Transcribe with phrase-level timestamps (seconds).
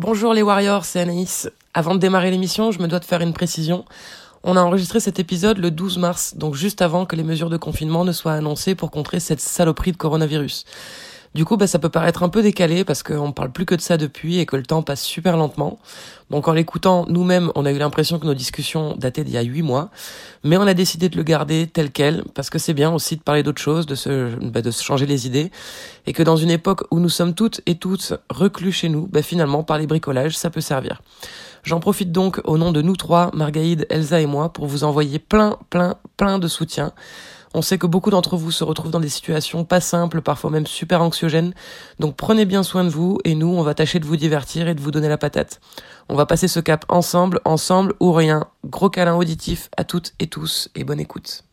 [0.00, 1.50] Bonjour les Warriors, c'est Anaïs.
[1.74, 3.84] Avant de démarrer l'émission, je me dois de faire une précision.
[4.44, 7.56] On a enregistré cet épisode le 12 mars, donc juste avant que les mesures de
[7.56, 10.66] confinement ne soient annoncées pour contrer cette saloperie de coronavirus.
[11.34, 13.80] Du coup, bah, ça peut paraître un peu décalé parce qu'on parle plus que de
[13.80, 15.78] ça depuis et que le temps passe super lentement.
[16.30, 19.42] Donc en l'écoutant nous-mêmes, on a eu l'impression que nos discussions dataient d'il y a
[19.42, 19.90] huit mois,
[20.44, 23.22] mais on a décidé de le garder tel quel parce que c'est bien aussi de
[23.22, 25.50] parler d'autres choses, de se, bah, de se changer les idées
[26.06, 29.22] et que dans une époque où nous sommes toutes et toutes reclus chez nous, bah,
[29.22, 31.02] finalement parler bricolage, ça peut servir.
[31.64, 35.18] J'en profite donc au nom de nous trois, Margaïde, Elsa et moi, pour vous envoyer
[35.18, 36.92] plein, plein, plein de soutien.
[37.54, 40.66] On sait que beaucoup d'entre vous se retrouvent dans des situations pas simples, parfois même
[40.66, 41.54] super anxiogènes.
[41.98, 44.74] Donc prenez bien soin de vous et nous, on va tâcher de vous divertir et
[44.74, 45.60] de vous donner la patate.
[46.08, 48.46] On va passer ce cap ensemble, ensemble ou rien.
[48.64, 51.47] Gros câlin auditif à toutes et tous et bonne écoute.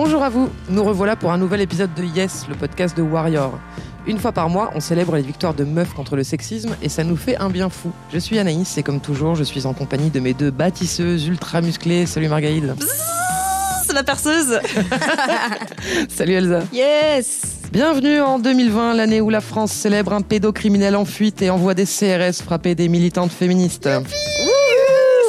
[0.00, 3.58] Bonjour à vous, nous revoilà pour un nouvel épisode de Yes, le podcast de Warrior.
[4.06, 7.02] Une fois par mois, on célèbre les victoires de meufs contre le sexisme et ça
[7.02, 7.90] nous fait un bien fou.
[8.12, 11.62] Je suis Anaïs et comme toujours, je suis en compagnie de mes deux bâtisseuses ultra
[11.62, 12.06] musclées.
[12.06, 12.76] Salut Margaïde.
[13.88, 14.60] C'est la perceuse.
[16.08, 16.60] Salut Elsa.
[16.72, 17.58] Yes.
[17.72, 21.86] Bienvenue en 2020, l'année où la France célèbre un pédocriminel en fuite et envoie des
[21.86, 23.88] CRS frapper des militantes féministes.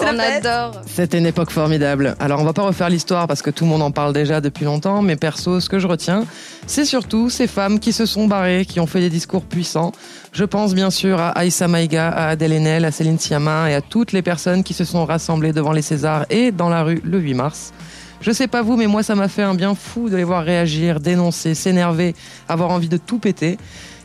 [0.01, 0.81] On adore.
[0.85, 2.15] C'était une époque formidable.
[2.19, 4.65] Alors on va pas refaire l'histoire parce que tout le monde en parle déjà depuis
[4.65, 6.25] longtemps, mais perso, ce que je retiens,
[6.67, 9.91] c'est surtout ces femmes qui se sont barrées, qui ont fait des discours puissants.
[10.31, 13.81] Je pense bien sûr à Aïssa Maïga, à Adèle Haenel, à Céline Sciamma et à
[13.81, 17.19] toutes les personnes qui se sont rassemblées devant les Césars et dans la rue le
[17.19, 17.73] 8 mars.
[18.21, 20.43] Je sais pas vous, mais moi ça m'a fait un bien fou de les voir
[20.43, 22.15] réagir, dénoncer, s'énerver,
[22.49, 23.57] avoir envie de tout péter.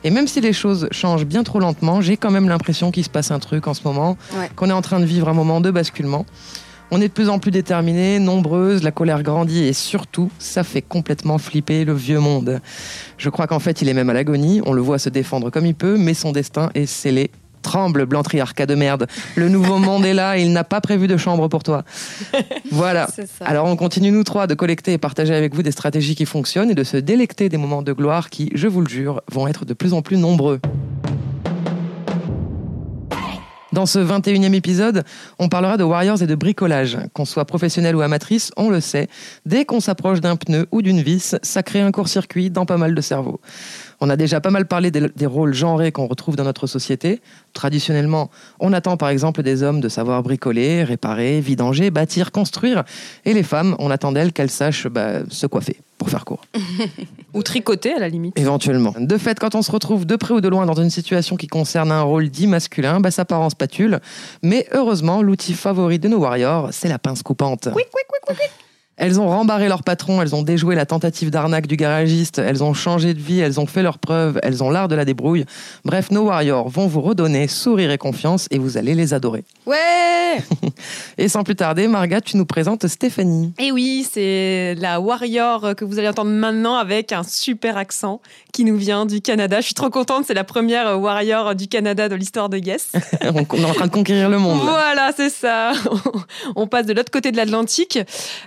[0.04, 3.08] Et même si les choses changent bien trop lentement, j'ai quand même l'impression qu'il se
[3.10, 4.50] passe un truc en ce moment, Ouais.
[4.54, 6.26] qu'on est en train de vivre un moment de basculement.
[6.90, 10.82] On est de plus en plus déterminés, nombreuses, la colère grandit et surtout, ça fait
[10.82, 12.60] complètement flipper le vieux monde.
[13.16, 15.64] Je crois qu'en fait, il est même à l'agonie, on le voit se défendre comme
[15.64, 17.30] il peut, mais son destin est scellé.
[17.64, 19.08] Tremble, blanc triarcat de merde.
[19.34, 21.82] Le nouveau monde est là il n'a pas prévu de chambre pour toi.
[22.70, 23.08] Voilà.
[23.40, 26.70] Alors on continue nous trois de collecter et partager avec vous des stratégies qui fonctionnent
[26.70, 29.64] et de se délecter des moments de gloire qui, je vous le jure, vont être
[29.64, 30.60] de plus en plus nombreux.
[33.74, 35.02] Dans ce 21e épisode,
[35.40, 36.96] on parlera de Warriors et de bricolage.
[37.12, 39.08] Qu'on soit professionnel ou amatrice, on le sait,
[39.46, 42.94] dès qu'on s'approche d'un pneu ou d'une vis, ça crée un court-circuit dans pas mal
[42.94, 43.40] de cerveaux.
[44.04, 47.22] On a déjà pas mal parlé des, des rôles genrés qu'on retrouve dans notre société.
[47.54, 52.84] Traditionnellement, on attend par exemple des hommes de savoir bricoler, réparer, vidanger, bâtir, construire.
[53.24, 56.44] Et les femmes, on attend d'elles qu'elles sachent bah, se coiffer, pour faire court.
[57.32, 58.38] Ou tricoter à la limite.
[58.38, 58.92] Éventuellement.
[58.98, 61.46] De fait, quand on se retrouve de près ou de loin dans une situation qui
[61.46, 64.00] concerne un rôle dit masculin, bah, ça part en spatule.
[64.42, 67.68] Mais heureusement, l'outil favori de nos warriors, c'est la pince coupante.
[68.96, 72.74] Elles ont rembarré leur patron, elles ont déjoué la tentative d'arnaque du garagiste, elles ont
[72.74, 75.44] changé de vie, elles ont fait leurs preuves, elles ont l'art de la débrouille.
[75.84, 79.44] Bref, nos warriors vont vous redonner sourire et confiance et vous allez les adorer.
[79.66, 80.42] Ouais.
[81.18, 83.52] Et sans plus tarder, Marga, tu nous présentes Stéphanie.
[83.58, 88.20] Et oui, c'est la warrior que vous allez entendre maintenant avec un super accent
[88.52, 89.60] qui nous vient du Canada.
[89.60, 92.92] Je suis trop contente, c'est la première warrior du Canada de l'histoire de Yes.
[93.22, 94.58] on est en train de conquérir le monde.
[94.58, 94.70] là.
[94.70, 95.72] Voilà, c'est ça.
[96.56, 97.98] On passe de l'autre côté de l'Atlantique.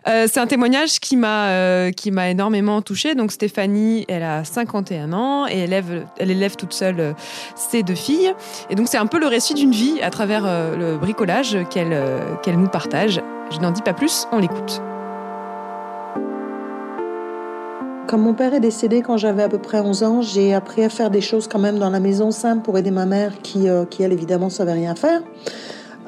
[0.07, 3.15] Euh, c'est un témoignage qui m'a euh, qui m'a énormément touchée.
[3.15, 7.13] Donc Stéphanie, elle a 51 ans et elle élève, elle élève toute seule euh,
[7.55, 8.35] ses deux filles.
[8.69, 11.99] Et donc c'est un peu le récit d'une vie à travers euh, le bricolage qu'elle
[12.43, 13.19] qu'elle nous partage.
[13.49, 14.79] Je n'en dis pas plus, on l'écoute.
[18.05, 20.89] Quand mon père est décédé quand j'avais à peu près 11 ans, j'ai appris à
[20.89, 24.03] faire des choses quand même dans la maison simple pour aider ma mère qui, qui
[24.03, 25.21] elle évidemment savait rien faire.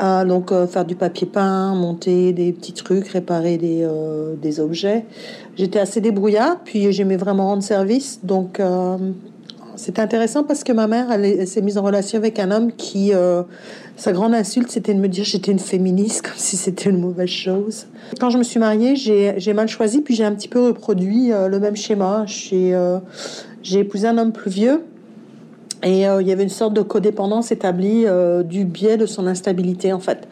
[0.01, 5.05] Euh, donc euh, faire du papier peint, monter des petits trucs, réparer des, euh, objets.
[5.57, 8.19] J'étais assez débrouillard, puis j'aimais vraiment rendre service.
[8.23, 8.97] Donc euh,
[9.75, 11.07] c'était intéressant parce que ma mère,
[11.45, 13.11] s'est mise en relation avec un homme qui,
[13.95, 17.29] sa grande insulte, c'était de me dire j'étais une féministe, comme si c'était une mauvaise
[17.29, 17.87] chose.
[18.19, 21.59] Quand je me suis mariée, j'ai mal choisi, puis j'ai un petit peu reproduit le
[21.59, 22.25] même schéma.
[22.25, 22.73] J'ai
[23.73, 24.81] épousé un homme plus vieux.
[25.81, 29.27] Et euh, il y avait une sorte de codépendance établie euh, du biais de son
[29.27, 30.27] instabilité, en fait.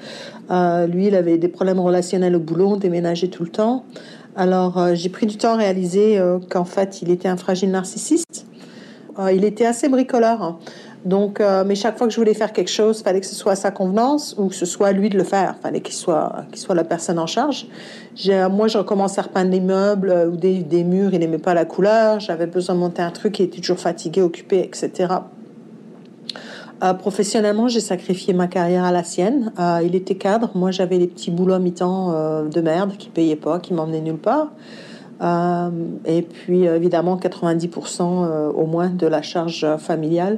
[0.51, 3.85] Euh, lui, il avait des problèmes relationnels au boulot, on déménageait tout le temps.
[4.35, 6.21] Alors, j'ai pris du temps à réaliser
[6.51, 8.45] qu'en fait, il était un fragile narcissiste.
[9.33, 10.43] Il était assez bricoleur.
[10.43, 10.59] hein.
[11.05, 13.53] Donc, mais chaque fois que je voulais faire quelque chose, il fallait que ce soit
[13.53, 15.55] à sa convenance ou que ce soit à lui de le faire.
[15.63, 17.65] Fallait qu'il soit, qu'il soit la personne en charge.
[18.51, 21.15] Moi, je recommençais à repeindre des meubles ou des murs.
[21.15, 22.19] Il n'aimait pas la couleur.
[22.19, 23.39] J'avais besoin de monter un truc.
[23.39, 25.07] Il était toujours fatigué, occupé, etc.
[26.83, 29.51] Euh, professionnellement, j'ai sacrifié ma carrière à la sienne.
[29.59, 30.51] Euh, il était cadre.
[30.53, 34.17] Moi, j'avais les petits boulots mi-temps euh, de merde qui payaient pas, qui m'emmenaient nulle
[34.17, 34.51] part.
[36.05, 40.37] et puis, évidemment, 90% au moins de la charge familiale.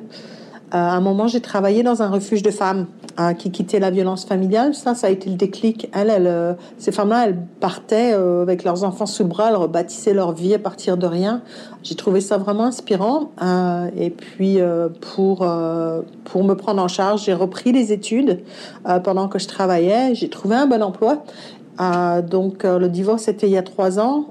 [0.73, 2.85] Euh, à un moment, j'ai travaillé dans un refuge de femmes
[3.19, 4.75] euh, qui quittaient la violence familiale.
[4.75, 5.89] Ça, ça a été le déclic.
[5.93, 10.33] Elles, euh, ces femmes-là, elles partaient avec leurs enfants sous le bras, elles rebâtissaient leur
[10.33, 11.41] vie à partir de rien.
[11.81, 13.31] J'ai trouvé ça vraiment inspirant.
[13.97, 14.59] et puis,
[15.01, 15.47] pour,
[16.25, 18.39] pour me prendre en charge, j'ai repris les études
[19.03, 20.13] pendant que je travaillais.
[20.15, 21.23] J'ai trouvé un bon emploi.
[22.27, 24.27] donc, le divorce, était il y a trois ans.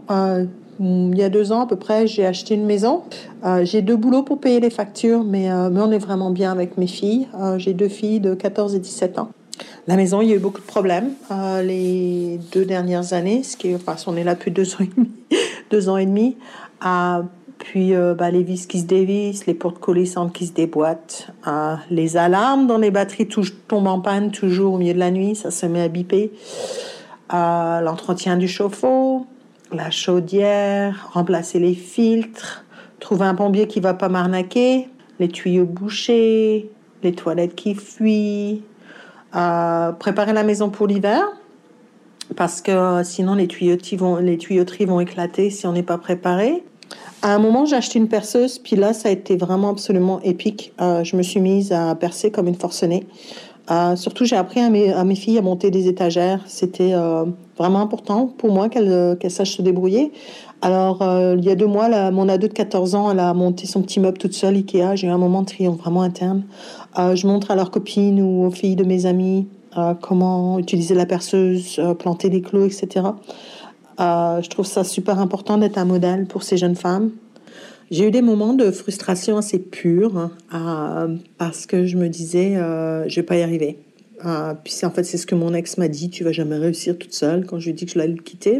[0.81, 3.03] Il y a deux ans à peu près, j'ai acheté une maison.
[3.45, 6.53] Euh, j'ai deux boulots pour payer les factures, mais, euh, mais on est vraiment bien
[6.53, 7.27] avec mes filles.
[7.35, 9.31] Euh, j'ai deux filles de 14 et 17 ans.
[9.89, 11.11] La maison, il y a eu beaucoup de problèmes
[11.63, 15.11] les deux dernières années, ce qui est, on est là depuis deux ans et demi.
[15.71, 16.37] deux ans et demi.
[17.59, 21.29] puis bah, les vis qui se dévissent, les portes collissantes qui se déboîtent,
[21.91, 25.51] les alarmes dans les batteries tombent en panne toujours au milieu de la nuit, ça
[25.51, 26.31] se met à biper.
[27.33, 29.27] L'entretien du chauffe-eau,
[29.73, 32.65] la chaudière, remplacer les filtres,
[33.00, 34.88] trouver un plombier qui va pas m'arnaquer,
[35.20, 36.70] les tuyaux bouchés,
[37.03, 38.62] les toilettes qui fuient,
[39.35, 41.23] euh, préparer la maison pour l'hiver
[42.37, 46.62] parce que euh, sinon les tuyauteries vont, éclater si on n'est pas préparé.
[47.20, 50.73] À un moment, j'ai acheté une perceuse, puis là, ça a été vraiment absolument épique.
[50.81, 53.06] Euh, je me suis mise à percer comme une forcenée.
[53.70, 56.41] Euh, surtout, j'ai appris à mes, filles à monter des étagères.
[56.47, 57.25] C'était euh,
[57.59, 60.12] vraiment important pour moi qu'elles euh, sachent se débrouiller.
[60.61, 61.05] Alors,
[61.38, 63.81] il y a deux mois, là, mon ado de 14 ans, elle a monté son
[63.81, 64.97] petit meuble toute seule, Ikea.
[64.97, 66.43] J'ai eu un moment de triomphe vraiment interne.
[66.97, 69.47] je montre à leurs copines ou aux filles de mes amis
[70.00, 73.06] comment utiliser la perceuse, planter des clous, etc.
[74.00, 77.12] je trouve ça super important d'être un modèle pour ces jeunes femmes.
[77.90, 83.08] J'ai eu des moments de frustration assez pure euh, parce que je me disais, euh,
[83.08, 83.79] je vais pas y arriver.
[84.25, 86.99] Euh, puis en fait, c'est ce que mon ex m'a dit, tu vas jamais réussir
[86.99, 88.58] toute seule quand je lui ai dit que je l'allais quitter.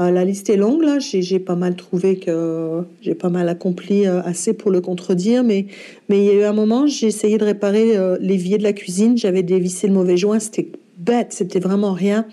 [0.00, 0.84] Euh, la liste est longue.
[1.00, 5.66] J'ai pas mal trouvé que j'ai pas mal accompli euh, assez pour le contredire, mais,
[6.08, 9.16] il y a eu un moment, j'ai essayé de réparer l'évier de la cuisine.
[9.16, 12.26] J'avais dévissé le mauvais joint, c'était bête, c'était vraiment rien.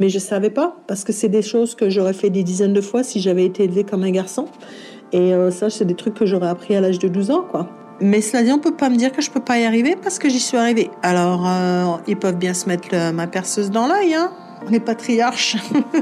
[0.00, 2.80] Mais je savais pas, parce que c'est des choses que j'aurais fait des dizaines de
[2.80, 4.46] fois si j'avais été élevée comme un garçon.
[5.12, 7.68] Et euh, ça, c'est des trucs que j'aurais appris à l'âge de 12 ans, quoi.
[8.00, 10.18] Mais cela dit, on peut pas me dire que je peux pas y arriver parce
[10.18, 10.90] que j'y suis arrivée.
[11.02, 14.32] Alors, euh, ils peuvent bien se mettre ma perceuse dans l'œil, hein.
[14.66, 15.56] On est patriarches.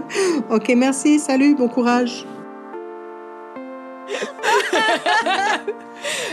[0.50, 2.26] ok, merci, salut, bon courage.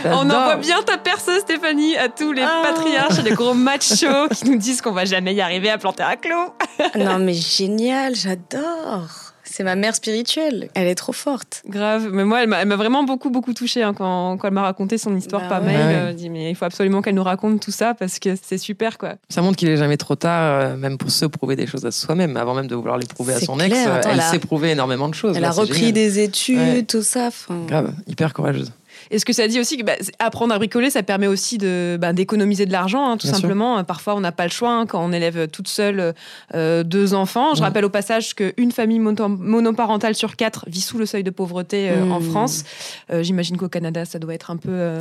[0.04, 2.62] On envoie bien ta perceuse, Stéphanie, à tous les ah.
[2.62, 6.02] patriarches et les gros machos qui nous disent qu'on va jamais y arriver à planter
[6.02, 6.52] un clou.
[6.96, 9.27] non, mais génial, j'adore.
[9.58, 10.68] C'est ma mère spirituelle.
[10.74, 11.64] Elle est trop forte.
[11.68, 12.10] Grave.
[12.12, 15.16] Mais moi, elle m'a vraiment beaucoup, beaucoup touchée hein, quand, quand, elle m'a raconté son
[15.16, 15.76] histoire bah par mail.
[15.80, 18.98] Euh, dit, mais il faut absolument qu'elle nous raconte tout ça parce que c'est super,
[18.98, 19.16] quoi.
[19.28, 21.90] Ça montre qu'il est jamais trop tard, euh, même pour se prouver des choses à
[21.90, 22.36] soi-même.
[22.36, 25.14] Avant même de vouloir les prouver à son ex, euh, elle, s'est prouvé énormément de
[25.14, 25.36] choses.
[25.36, 27.30] Elle a repris des études, tout ça.
[27.66, 28.70] Grave, hyper courageuse.
[29.10, 31.98] Et ce que ça dit aussi que bah, apprendre à bricoler, ça permet aussi de
[32.00, 33.82] bah, d'économiser de l'argent, hein, tout simplement.
[33.84, 36.14] Parfois, on n'a pas le choix hein, quand on élève toute seule
[36.54, 37.54] euh, deux enfants.
[37.54, 41.90] Je rappelle au passage qu'une famille monoparentale sur quatre vit sous le seuil de pauvreté
[41.90, 42.30] euh, en mmh.
[42.30, 42.64] France.
[43.10, 44.98] Euh, j'imagine qu'au Canada, ça doit être un peu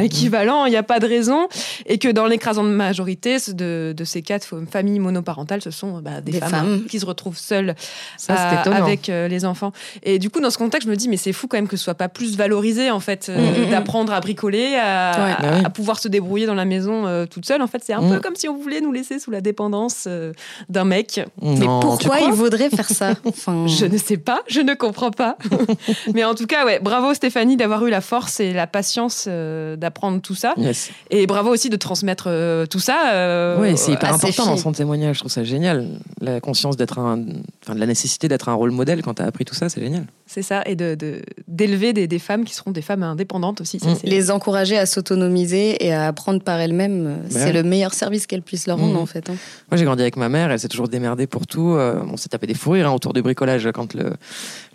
[0.00, 0.66] équivalent.
[0.66, 1.48] Il n'y a pas de raison.
[1.86, 6.32] Et que dans l'écrasante majorité de, de, ces quatre familles monoparentales, ce sont bah, des,
[6.32, 7.74] femmes, qui se retrouvent seules
[8.28, 9.72] avec les enfants.
[10.02, 11.76] Et du coup, dans ce contexte, je me dis, mais c'est fou quand même que
[11.76, 13.70] ce soit pas plus valorisé, en fait Mm, mm, mm.
[13.70, 17.62] d'apprendre à bricoler, à, bah pouvoir se débrouiller dans la maison euh, toute seule.
[17.62, 20.32] En fait, c'est un peu comme si on voulait nous laisser sous la dépendance euh,
[20.68, 21.20] d'un mec.
[21.42, 23.66] Mais pourquoi il voudrait faire ça enfin...
[23.66, 25.36] Je ne sais pas, je ne comprends pas.
[26.14, 29.76] Mais en tout cas, ouais, bravo Stéphanie d'avoir eu la force et la patience euh,
[29.76, 30.54] d'apprendre tout ça.
[31.10, 32.28] Et bravo aussi de transmettre
[32.68, 33.56] tout ça.
[33.60, 35.16] oui, c'est hyper important dans son témoignage.
[35.16, 35.88] Je trouve ça génial.
[36.20, 37.24] La conscience d'être un,
[37.62, 39.80] enfin, de la nécessité d'être un rôle modèle quand tu as appris tout ça, c'est
[39.80, 40.06] génial.
[40.26, 43.29] C'est ça, et d'élever de, d'élever des, des femmes qui seront des femmes indépendantes
[43.60, 43.78] aussi.
[43.78, 43.94] Mm.
[44.04, 48.26] Les encourager à s'autonomiser et à apprendre par elles-mêmes, euh, bah c'est le meilleur service
[48.26, 49.02] qu'elles puissent leur rendre mm.
[49.02, 49.30] en fait.
[49.30, 49.34] Hein.
[49.70, 51.74] Moi j'ai grandi avec ma mère, elle s'est toujours démerdée pour tout.
[51.74, 54.12] Euh, on s'est tapé des fous rires hein, autour du bricolage quand le,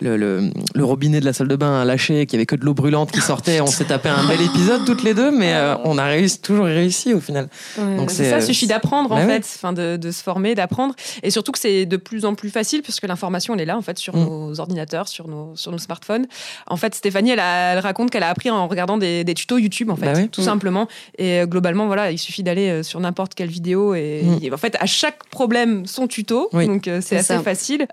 [0.02, 2.64] le, le, robinet de la salle de bain a lâché, qu'il y avait que de
[2.64, 3.62] l'eau brûlante qui sortait.
[3.62, 6.66] on s'est tapé un bel épisode toutes les deux, mais euh, on a réussi, toujours
[6.66, 7.48] réussi au final.
[7.78, 11.32] Donc c'est ça, suffit d'apprendre en bah fait, enfin de, de, se former, d'apprendre, et
[11.32, 13.98] surtout que c'est de plus en plus facile puisque l'information elle est là en fait
[13.98, 14.24] sur mm.
[14.24, 16.28] nos ordinateurs, sur nos sur nos smartphones.
[16.68, 20.06] En fait, Stéphanie, elle, raconte qu'elle a appris en regardant des, tutos YouTube en fait,
[20.06, 20.46] bah tout mm.
[20.46, 20.88] simplement.
[21.18, 24.54] Et euh, globalement, voilà, il suffit d'aller euh, sur n'importe quelle vidéo et, mm.
[24.54, 27.88] en fait à chaque problème son tuto, donc c'est assez facile.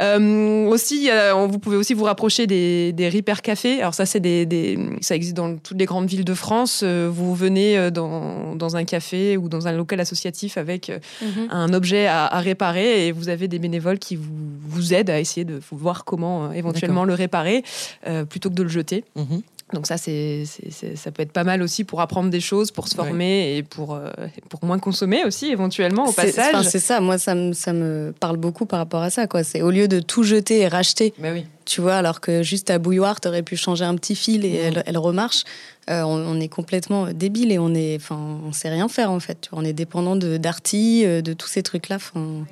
[0.69, 1.09] aussi,
[1.49, 3.81] vous pouvez aussi vous rapprocher des, des Repair Café.
[3.81, 6.83] Alors ça, c'est des, ça existe dans toutes les grandes villes de France.
[6.85, 11.51] vous venez dans, dans un café ou dans un local associatif avec mm-hmm.
[11.51, 14.31] un objet à, à réparer et vous avez des bénévoles qui vous,
[14.69, 17.65] vous aident à essayer de voir comment euh, éventuellement le réparer
[18.07, 19.05] euh, plutôt que de le jeter.
[19.17, 19.43] Mhm.
[19.73, 20.45] Donc ça, c'est,
[20.95, 23.95] ça peut être pas mal aussi pour apprendre des choses, pour se former et pour,
[23.95, 24.11] euh,
[24.49, 26.64] pour moins consommer aussi éventuellement au passage.
[26.64, 29.26] C'est ça, moi ça me, ça me parle beaucoup par rapport à ça.
[29.26, 29.45] Quoi.
[29.45, 31.47] C'est au lieu de tout jeter et racheter, Mais oui.
[31.64, 34.73] Tu vois, alors que juste à bouilloire, tu aurais pu changer un petit fil et
[34.87, 35.45] elle, remarche.
[35.90, 39.49] Euh, on, est complètement débile et on est, enfin, on sait rien faire en fait.
[39.50, 41.99] On est dépendant de Darty, euh, de tous ces trucs-là.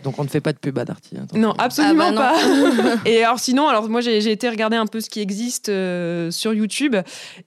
[0.02, 1.16] Donc on ne fait pas de pub à Darty.
[1.16, 2.96] Hein, non, absolument ah bah pas.
[3.08, 6.52] et alors sinon, alors moi j'ai été regarder un peu ce qui existe euh, sur
[6.52, 6.96] YouTube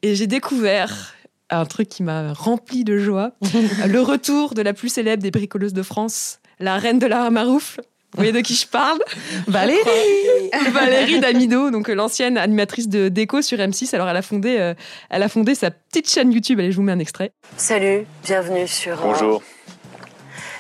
[0.02, 1.14] et j'ai découvert
[1.50, 3.32] un truc qui m'a rempli de joie,
[3.88, 7.80] le retour de la plus célèbre des bricoleuses de France, la reine de la Marouf,
[8.14, 9.00] vous voyez de qui je parle
[9.48, 9.80] Valérie
[10.72, 13.96] Valérie Damido, donc euh, l'ancienne animatrice de Déco sur M6.
[13.96, 14.76] Alors elle a fondé, euh,
[15.10, 16.60] elle a fondé sa petite chaîne YouTube.
[16.60, 17.32] Allez, je vous mets un extrait.
[17.58, 18.94] Salut, bienvenue sur.
[19.00, 19.42] Euh, bonjour.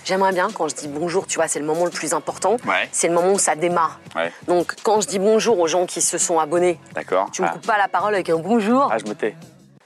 [0.03, 2.57] J'aimerais bien quand je dis bonjour, tu vois, c'est le moment le plus important.
[2.65, 2.89] Ouais.
[2.91, 3.99] C'est le moment où ça démarre.
[4.15, 4.31] Ouais.
[4.47, 7.29] Donc quand je dis bonjour aux gens qui se sont abonnés, d'accord.
[7.31, 7.51] Tu me ah.
[7.51, 8.89] coupes pas la parole avec un bonjour.
[8.91, 9.35] Ah, je me tais.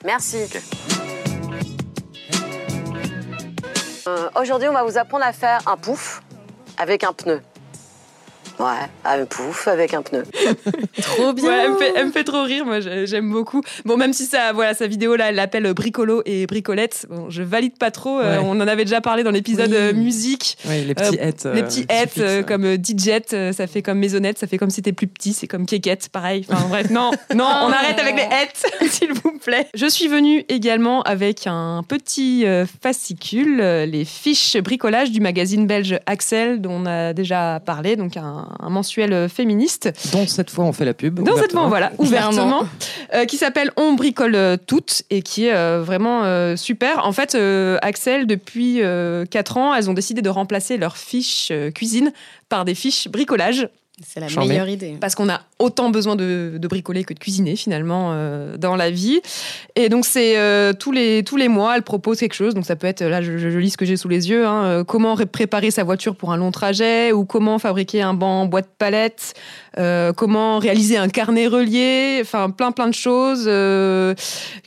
[0.05, 0.37] Merci.
[4.39, 6.21] Aujourd'hui, on va vous apprendre à faire un pouf
[6.77, 7.41] avec un pneu.
[8.59, 8.65] Ouais,
[9.05, 10.23] un pouf avec un pneu.
[11.01, 11.75] trop bien.
[11.95, 13.61] elle, me fait, trop rire, moi j'aime beaucoup.
[13.85, 17.05] Bon, même si ça, voilà, sa vidéo là, elle l'appelle Bricolo et Bricolette.
[17.07, 18.19] Bon, je valide pas trop.
[18.19, 20.57] Euh, on en avait déjà parlé dans l'épisode euh, musique.
[20.65, 23.21] les petits euh, les petits hêtes comme DJ,
[23.53, 26.45] ça fait comme maisonnette, ça fait comme si c'était plus petit, c'est comme Kékette, pareil.
[26.49, 29.67] Enfin bref, non, non, on arrête avec les hêtes, s'il vous plaît.
[29.75, 32.45] Je suis venue également avec un petit
[32.81, 38.46] fascicule, les fiches bricolage du magazine belge Axel, dont on a déjà parlé, donc un
[38.59, 39.91] un, mensuel euh, féministe.
[40.11, 41.21] Dont cette fois on fait la pub.
[41.21, 42.63] Dont cette fois, voilà, ouvertement.
[43.13, 47.05] Euh, qui s'appelle On bricole euh, toutes et qui est vraiment super.
[47.05, 47.37] En fait,
[47.81, 48.81] Axel, depuis
[49.29, 52.11] 4 ans, elles ont décidé de remplacer leurs fiches cuisine
[52.49, 53.69] par des fiches bricolage.
[54.05, 54.97] C'est la meilleure idée.
[54.99, 58.13] Parce qu'on a autant besoin de, bricoler que de cuisiner finalement
[58.57, 59.21] dans la vie.
[59.75, 60.35] Et donc c'est
[60.79, 62.53] tous les tous les mois, elle propose quelque chose.
[62.53, 64.45] Donc ça peut être là, je, lis ce que j'ai sous les yeux.
[64.45, 68.45] Hein, comment préparer sa voiture pour un long trajet ou comment fabriquer un banc en
[68.45, 69.33] bois de palette,
[69.77, 74.13] euh, comment réaliser un carnet relié, enfin plein plein de choses euh,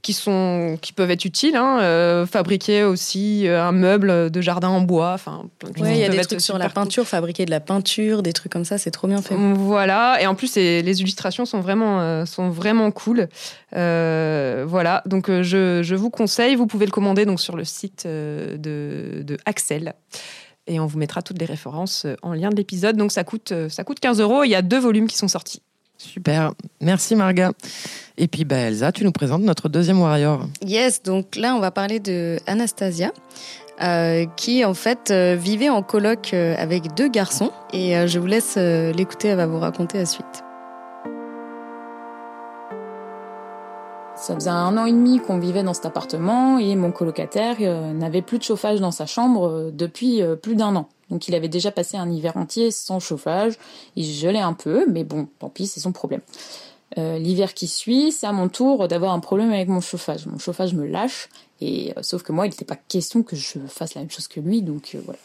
[0.03, 1.57] qui sont qui peuvent être utiles.
[1.57, 5.45] Hein, euh, fabriquer aussi un meuble de jardin en bois, enfin.
[5.77, 8.65] il y a des trucs sur la peinture, fabriquer de la peinture, des trucs comme
[8.65, 9.35] ça, c'est trop bien fait.
[9.35, 13.29] Voilà, et en plus les illustrations sont vraiment sont vraiment cool.
[13.73, 19.23] voilà, donc je, je, vous conseille, vous pouvez le commander donc sur le site de,
[19.23, 19.95] de Axel
[20.71, 22.97] et on vous mettra toutes les références euh, en lien de l'épisode.
[22.97, 24.45] Donc ça coûte, euh, ça coûte 15 euros.
[24.45, 25.63] Il y a deux volumes qui sont sortis.
[25.99, 27.53] Super, merci Marga.
[28.17, 30.47] Et puis bah, Elsa, tu nous présentes notre deuxième warrior.
[30.63, 33.13] Yes, donc là on va parler de Anastasia.
[33.83, 39.29] Euh, qui en fait vivait en coloc avec deux garçons et je vous laisse l'écouter,
[39.29, 40.45] elle va vous raconter la suite.
[44.21, 47.95] Ça faisait un an et demi qu'on vivait dans cet appartement et mon colocataire euh,
[47.95, 50.91] n'avait plus de chauffage dans sa chambre euh, depuis euh, plus d'un an.
[51.09, 53.55] Donc il avait déjà passé un hiver entier sans chauffage.
[53.97, 56.21] Il gelait un peu, mais bon, tant pis, c'est son problème.
[56.97, 60.27] L'hiver qui suit, c'est à mon tour d'avoir un problème avec mon chauffage.
[60.27, 61.29] Mon chauffage me lâche,
[61.61, 64.41] et sauf que moi, il n'était pas question que je fasse la même chose que
[64.41, 65.19] lui, donc voilà.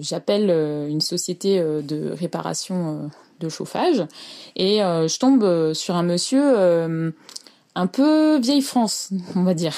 [0.00, 0.50] J'appelle
[0.88, 4.04] une société de réparation de chauffage
[4.54, 7.12] et je tombe sur un monsieur
[7.76, 9.74] un peu vieille France, on va dire.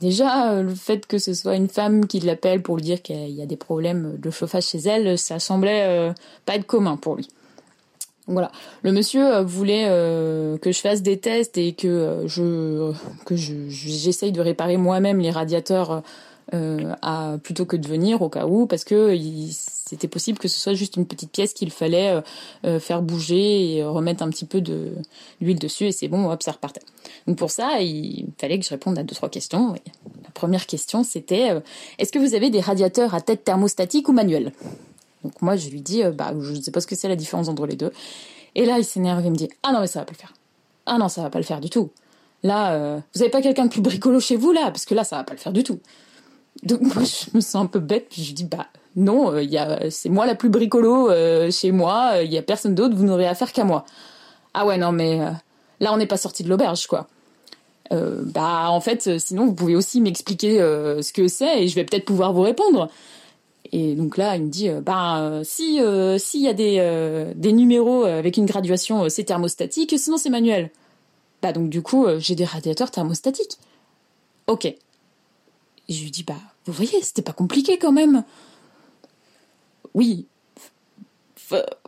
[0.00, 3.30] Déjà, euh, le fait que ce soit une femme qui l'appelle pour lui dire qu'il
[3.30, 6.12] y a des problèmes de chauffage chez elle, ça semblait euh,
[6.44, 7.28] pas être commun pour lui.
[8.26, 8.50] Voilà,
[8.82, 9.84] le monsieur euh, voulait
[10.60, 12.92] que je fasse des tests et que je
[13.26, 16.02] que j'essaye de réparer moi-même les radiateurs
[16.54, 19.16] euh, à, plutôt que de venir au cas où, parce que
[19.48, 22.20] c'était possible que ce soit juste une petite pièce qu'il fallait euh,
[22.66, 24.92] euh, faire bouger et remettre un petit peu de
[25.40, 26.82] d'huile dessus et c'est bon, hop, ça repartait.
[27.26, 29.72] Donc pour ça, il fallait que je réponde à deux trois questions.
[29.72, 31.62] la première question, c'était
[31.98, 34.52] est-ce que vous avez des radiateurs à tête thermostatique ou manuel
[35.24, 37.48] Donc moi, je lui dis bah je ne sais pas ce que c'est la différence
[37.48, 37.92] entre les deux.
[38.54, 40.34] Et là, il s'énerve et me dit ah non mais ça va pas le faire.
[40.84, 41.88] Ah non, ça va pas le faire du tout.
[42.42, 44.66] Là, vous avez pas quelqu'un de plus bricolo chez vous là?
[44.66, 45.78] Parce que là, ça va pas le faire du tout.
[46.62, 48.66] Donc moi je me sens un peu bête, puis je dis bah
[48.96, 51.10] non, a, c'est moi la plus bricolo
[51.50, 52.22] chez moi.
[52.22, 52.94] Il y a personne d'autre.
[52.94, 53.84] Vous n'aurez affaire qu'à moi.
[54.54, 55.18] Ah ouais, non, mais
[55.80, 57.08] là, on n'est pas sorti de l'auberge, quoi.
[57.90, 62.04] bah, en fait, sinon, vous pouvez aussi m'expliquer ce que c'est et je vais peut-être
[62.04, 62.90] pouvoir vous répondre.
[63.72, 65.80] Et donc là, il me dit, bah si
[66.18, 70.70] s'il y a des des numéros avec une graduation, c'est thermostatique, sinon c'est manuel.
[71.40, 73.56] Bah donc du coup, j'ai des radiateurs thermostatiques.
[74.48, 74.74] Ok.
[75.88, 76.34] Je lui dis, bah
[76.66, 78.24] vous voyez, c'était pas compliqué quand même.
[79.94, 80.28] Oui.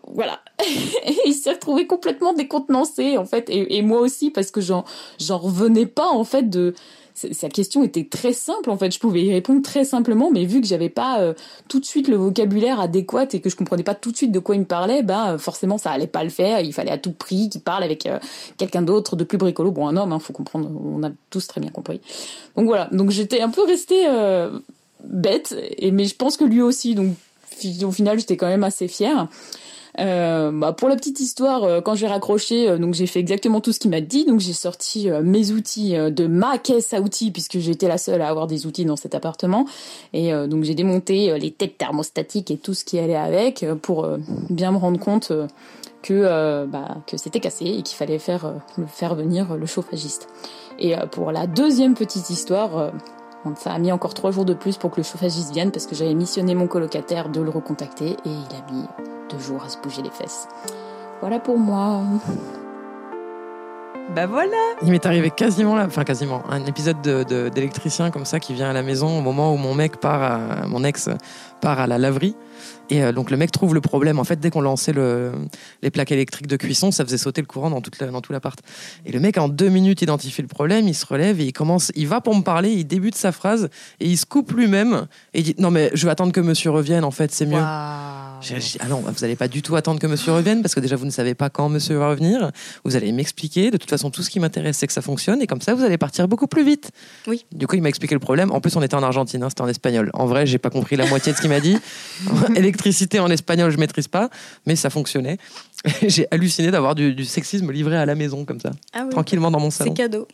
[0.07, 0.41] Voilà.
[1.27, 4.85] il s'est retrouvé complètement décontenancé en fait, et, moi aussi parce que j'en
[5.19, 6.75] j'en revenais pas en fait de
[7.15, 8.91] sa question était très simple en fait.
[8.91, 11.33] Je pouvais y répondre très simplement, mais vu que j'avais pas euh,
[11.69, 14.41] tout de suite le vocabulaire adéquat et que je comprenais pas tout de suite de
[14.41, 16.61] quoi il me parlait, bah forcément ça allait pas le faire.
[16.61, 18.19] Il fallait à tout prix qu'il parle avec euh,
[18.57, 19.71] quelqu'un d'autre de plus bricolo.
[19.71, 20.69] Bon, un homme, hein, faut comprendre.
[20.85, 22.01] On a tous très bien compris.
[22.57, 22.89] Donc voilà.
[22.91, 24.59] Donc j'étais un peu restée euh,
[25.05, 26.97] bête, et mais je pense que lui aussi.
[26.97, 27.15] Donc
[27.85, 29.29] au final, j'étais quand même assez fière.
[30.01, 33.61] Euh, bah pour la petite histoire, euh, quand j'ai raccroché, euh, donc j'ai fait exactement
[33.61, 34.25] tout ce qu'il m'a dit.
[34.25, 38.29] Donc j'ai sorti mes outils de ma caisse à outils puisque j'étais la seule à
[38.29, 39.67] avoir des outils dans cet appartement.
[40.13, 44.07] Et donc j'ai démonté les têtes thermostatiques et tout ce qui allait avec pour
[44.51, 45.33] bien me rendre compte
[46.03, 48.55] que bah, que c'était cassé et qu'il fallait faire
[48.89, 50.29] faire venir le chauffagiste.
[50.79, 52.93] Et pour la deuxième petite histoire.
[53.57, 55.95] Ça a mis encore trois jours de plus pour que le chauffagiste vienne parce que
[55.95, 58.85] j'avais missionné mon colocataire de le recontacter et il a mis
[59.31, 60.49] deux jours à se bouger les fesses.
[61.21, 62.03] Voilà pour moi.
[64.15, 68.39] Bah voilà Il m'est arrivé quasiment, là, enfin quasiment, un épisode d'électricien de, comme ça
[68.39, 71.09] qui vient à la maison au moment où mon mec part, à, mon ex
[71.61, 72.37] part à la laverie.
[72.91, 74.19] Et euh, donc le mec trouve le problème.
[74.19, 75.33] En fait, dès qu'on lançait le,
[75.83, 78.59] les plaques électriques de cuisson, ça faisait sauter le courant dans, toute dans tout l'appart.
[79.07, 81.93] Et le mec, en deux minutes, identifie le problème, il se relève et il commence,
[81.95, 83.69] il va pour me parler, il débute sa phrase
[84.01, 86.71] et il se coupe lui-même et il dit non mais je vais attendre que Monsieur
[86.71, 87.05] revienne.
[87.05, 87.63] En fait, c'est mieux.
[88.41, 90.81] J'ai dit, ah non, vous n'allez pas du tout attendre que Monsieur revienne parce que
[90.81, 92.51] déjà vous ne savez pas quand Monsieur va revenir.
[92.85, 93.71] Vous allez m'expliquer.
[93.71, 95.83] De toute façon, tout ce qui m'intéresse, c'est que ça fonctionne et comme ça, vous
[95.83, 96.91] allez partir beaucoup plus vite.
[97.27, 97.45] Oui.
[97.53, 98.51] Du coup, il m'a expliqué le problème.
[98.51, 100.11] En plus, on était en Argentine, hein, c'était en espagnol.
[100.15, 101.79] En vrai, j'ai pas compris la moitié de ce qu'il m'a dit.
[102.57, 104.31] Électricité en espagnol, je maîtrise pas,
[104.67, 105.39] mais ça fonctionnait.
[106.07, 109.71] J'ai halluciné d'avoir du, sexisme livré à la maison comme ça, ah tranquillement dans mon
[109.71, 109.93] salon.
[109.95, 110.29] C'est cadeau,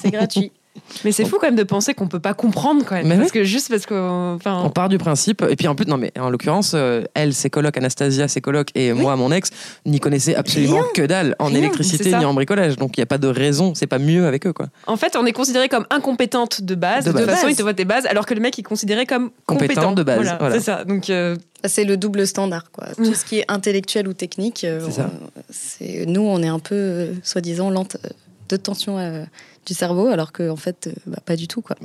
[0.00, 0.52] c'est gratuit.
[1.04, 3.06] Mais c'est fou quand même de penser qu'on peut pas comprendre quand même.
[3.06, 3.84] Mais parce que juste parce.
[3.90, 4.62] Enfin...
[4.64, 5.44] On part du principe.
[5.48, 8.70] Et puis en plus, non, mais en l'occurrence, euh, elle, ses colocs, Anastasia, ses colocs,
[8.74, 9.50] et moi, mon ex,
[9.86, 12.76] n'y connaissaient absolument que dalle en électricité ni en bricolage.
[12.76, 14.66] Donc il n'y a pas de raison, c'est pas mieux avec eux, quoi.
[14.86, 17.04] En fait, on est considéré comme incompétente de base.
[17.04, 19.30] De, toute façon, il te voit tes bases, alors que le mec est considéré comme
[19.46, 20.36] compétent, de base.
[20.38, 20.84] Voilà, C'est ça.
[20.84, 21.10] Donc.
[21.10, 22.86] Euh, c'est le double standard, quoi.
[22.96, 24.80] Tout ce qui est intellectuel ou technique, euh,
[25.50, 27.98] c'est nous, on est un peu, soi-disant, lente
[28.48, 28.96] de tension
[29.66, 31.62] du cerveau, alors qu'en en fait, euh, bah, pas du tout.
[31.62, 31.76] Quoi.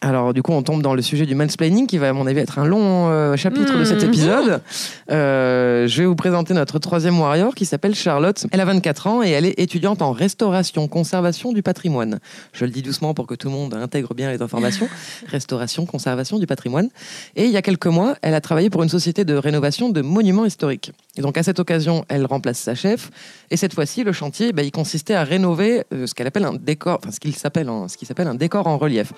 [0.00, 2.38] Alors du coup, on tombe dans le sujet du mansplaining, qui va à mon avis
[2.38, 4.06] être un long euh, chapitre de cet mmh.
[4.06, 4.62] épisode.
[5.10, 8.46] Euh, je vais vous présenter notre troisième warrior qui s'appelle Charlotte.
[8.52, 12.20] Elle a 24 ans et elle est étudiante en restauration, conservation du patrimoine.
[12.52, 14.88] Je le dis doucement pour que tout le monde intègre bien les informations.
[15.26, 16.90] restauration, conservation du patrimoine.
[17.34, 20.00] Et il y a quelques mois, elle a travaillé pour une société de rénovation de
[20.00, 20.92] monuments historiques.
[21.18, 23.10] Et donc à cette occasion, elle remplace sa chef.
[23.50, 26.54] Et cette fois-ci, le chantier, bah, il consistait à rénover euh, ce qu'elle appelle un
[26.54, 29.12] décor, qu'il s'appelle un décor en relief.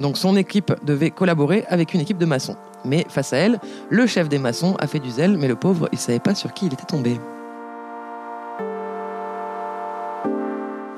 [0.00, 2.56] Donc son équipe devait collaborer avec une équipe de maçons.
[2.84, 5.88] Mais face à elle, le chef des maçons a fait du zèle, mais le pauvre,
[5.92, 7.20] il savait pas sur qui il était tombé.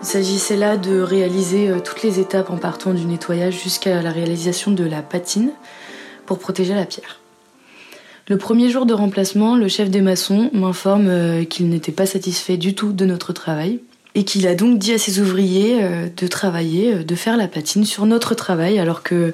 [0.00, 4.10] Il s'agissait là de réaliser euh, toutes les étapes en partant du nettoyage jusqu'à la
[4.10, 5.50] réalisation de la patine
[6.24, 7.20] pour protéger la pierre.
[8.28, 12.56] Le premier jour de remplacement, le chef des maçons m'informe euh, qu'il n'était pas satisfait
[12.56, 13.78] du tout de notre travail
[14.16, 17.46] et qu'il a donc dit à ses ouvriers euh, de travailler, euh, de faire la
[17.46, 19.32] patine sur notre travail, alors que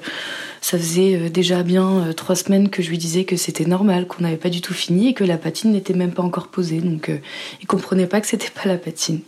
[0.61, 4.37] ça faisait déjà bien trois semaines que je lui disais que c'était normal, qu'on n'avait
[4.37, 6.81] pas du tout fini et que la patine n'était même pas encore posée.
[6.83, 7.11] Donc
[7.61, 9.23] il comprenait pas que c'était pas la patine.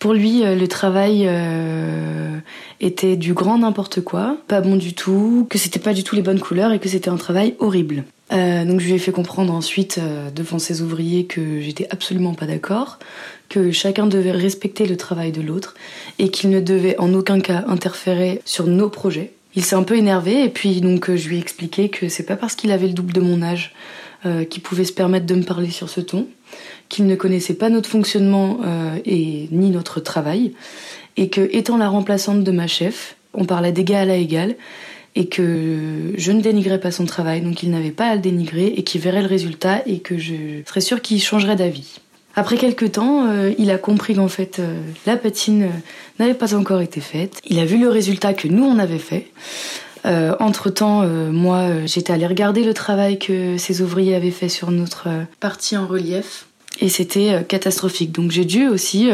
[0.00, 1.30] Pour lui, le travail
[2.80, 6.22] était du grand n'importe quoi, pas bon du tout, que c'était pas du tout les
[6.22, 8.02] bonnes couleurs et que c'était un travail horrible.
[8.30, 10.00] Donc je lui ai fait comprendre ensuite
[10.34, 12.98] devant ses ouvriers que j'étais absolument pas d'accord,
[13.48, 15.74] que chacun devait respecter le travail de l'autre
[16.18, 19.32] et qu'il ne devait en aucun cas interférer sur nos projets.
[19.56, 22.24] Il s'est un peu énervé et puis donc euh, je lui ai expliqué que c'est
[22.24, 23.72] pas parce qu'il avait le double de mon âge
[24.26, 26.28] euh, qu'il pouvait se permettre de me parler sur ce ton,
[26.90, 30.52] qu'il ne connaissait pas notre fonctionnement euh, et ni notre travail
[31.16, 34.56] et que étant la remplaçante de ma chef, on parlait d'égal à égal
[35.16, 38.66] et que je ne dénigrais pas son travail, donc il n'avait pas à le dénigrer
[38.66, 40.34] et qu'il verrait le résultat et que je
[40.66, 42.00] serais sûre qu'il changerait d'avis.
[42.38, 45.68] Après quelques temps, euh, il a compris qu'en fait, euh, la patine euh,
[46.18, 47.40] n'avait pas encore été faite.
[47.46, 49.28] Il a vu le résultat que nous, on avait fait.
[50.38, 55.08] entre-temps, moi, j'étais allée regarder le travail que ces ouvriers avaient fait sur notre
[55.40, 56.46] partie en relief
[56.80, 58.12] et c'était catastrophique.
[58.12, 59.10] Donc j'ai dû aussi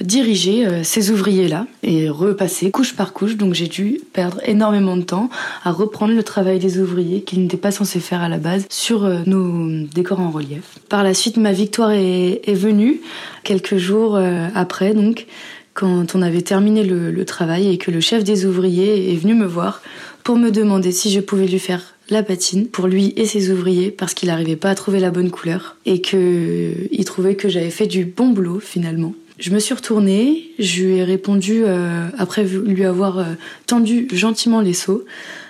[0.00, 3.36] diriger euh, ces ouvriers-là et repasser couche par couche.
[3.36, 5.30] Donc j'ai dû perdre énormément de temps
[5.64, 9.04] à reprendre le travail des ouvriers qu'ils n'étaient pas censés faire à la base sur
[9.04, 10.78] euh, nos décors en relief.
[10.88, 13.00] Par la suite, ma victoire est, venue
[13.44, 15.26] quelques jours euh, après, donc
[15.72, 19.34] quand on avait terminé le, le travail et que le chef des ouvriers est venu
[19.34, 19.82] me voir
[20.24, 23.90] pour me demander si je pouvais lui faire la patine pour lui et ses ouvriers
[23.90, 27.86] parce qu'il n'arrivait pas à trouver la bonne couleur et qu'il trouvait que j'avais fait
[27.86, 29.14] du bon boulot finalement.
[29.40, 33.24] Je me suis retournée, je lui ai répondu euh, après lui avoir euh,
[33.66, 35.06] tendu gentiment les seaux.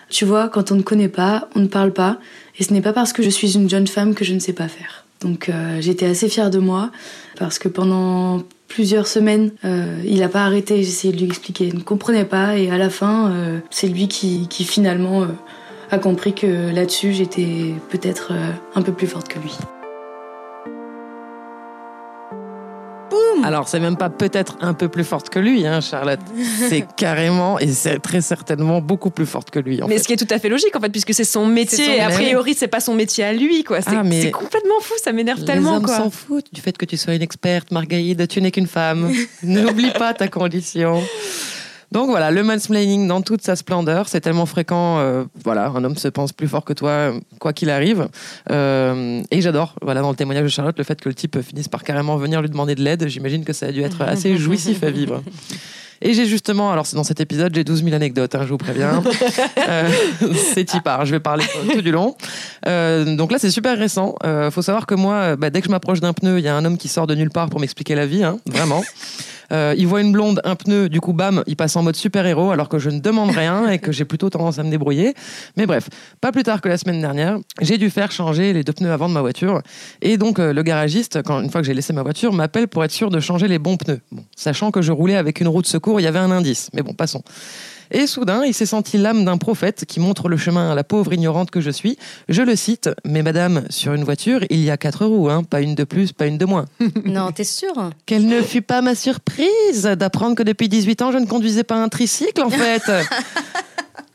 [0.08, 2.18] Tu vois, quand on ne connaît pas, on ne parle pas,
[2.58, 4.52] et ce n'est pas parce que je suis une jeune femme que je ne sais
[4.52, 5.06] pas faire.
[5.20, 6.92] Donc euh, j'étais assez fière de moi
[7.36, 10.84] parce que pendant plusieurs semaines, il n'a pas arrêté.
[10.84, 13.34] J'essayais de lui expliquer, il ne comprenait pas, et à la fin,
[13.70, 15.26] c'est lui qui, qui finalement
[15.90, 18.32] a compris que là-dessus, j'étais peut-être
[18.76, 19.56] un peu plus forte que lui.
[23.44, 26.20] Alors, c'est même pas peut-être un peu plus forte que lui, hein, Charlotte.
[26.68, 29.80] C'est carrément et c'est très certainement beaucoup plus forte que lui.
[29.88, 31.96] mais ce qui est tout à fait logique, en fait, puisque c'est son métier.
[31.96, 33.80] et a priori, c'est pas son métier à lui, quoi.
[33.80, 36.96] C'est ah, complètement fou, ça m'énerve tellement, Les hommes s'en foutent du fait que tu
[36.96, 38.26] sois une experte, Margaïde.
[38.28, 39.12] Tu n'es qu'une femme.
[39.42, 41.02] N'oublie pas ta condition.
[41.92, 44.98] Donc voilà, le mansplaining dans toute sa splendeur, c'est tellement fréquent.
[44.98, 48.08] Euh, voilà, un homme se pense plus fort que toi, quoi qu'il arrive.
[48.50, 51.68] Euh, et j'adore, voilà, dans le témoignage de Charlotte, le fait que le type finisse
[51.68, 53.08] par carrément venir lui demander de l'aide.
[53.08, 55.22] J'imagine que ça a dû être assez jouissif à vivre.
[56.02, 58.56] Et j'ai justement, alors c'est dans cet épisode, j'ai 12 000 anecdotes, hein, je vous
[58.56, 59.02] préviens.
[59.68, 59.88] euh,
[60.54, 62.16] c'est part, je vais parler tout du long.
[62.66, 64.14] Euh, donc là, c'est super récent.
[64.24, 66.56] Euh, faut savoir que moi, bah, dès que je m'approche d'un pneu, il y a
[66.56, 68.82] un homme qui sort de nulle part pour m'expliquer la vie, hein, vraiment.
[69.52, 72.50] Euh, il voit une blonde, un pneu, du coup, bam, il passe en mode super-héros
[72.50, 75.14] alors que je ne demande rien et que j'ai plutôt tendance à me débrouiller.
[75.56, 75.88] Mais bref,
[76.20, 79.08] pas plus tard que la semaine dernière, j'ai dû faire changer les deux pneus avant
[79.08, 79.62] de ma voiture.
[80.02, 82.84] Et donc, euh, le garagiste, quand, une fois que j'ai laissé ma voiture, m'appelle pour
[82.84, 84.00] être sûr de changer les bons pneus.
[84.36, 86.70] Sachant que je roulais avec une roue de secours, il y avait un indice.
[86.74, 87.22] Mais bon, passons.
[87.90, 91.12] Et soudain, il s'est senti l'âme d'un prophète qui montre le chemin à la pauvre
[91.12, 91.98] ignorante que je suis.
[92.28, 95.60] Je le cite, mais madame, sur une voiture, il y a quatre roues, hein, pas
[95.60, 96.66] une de plus, pas une de moins.
[97.04, 101.18] Non, t'es sûre Quelle ne fut pas ma surprise d'apprendre que depuis 18 ans, je
[101.18, 102.82] ne conduisais pas un tricycle, en fait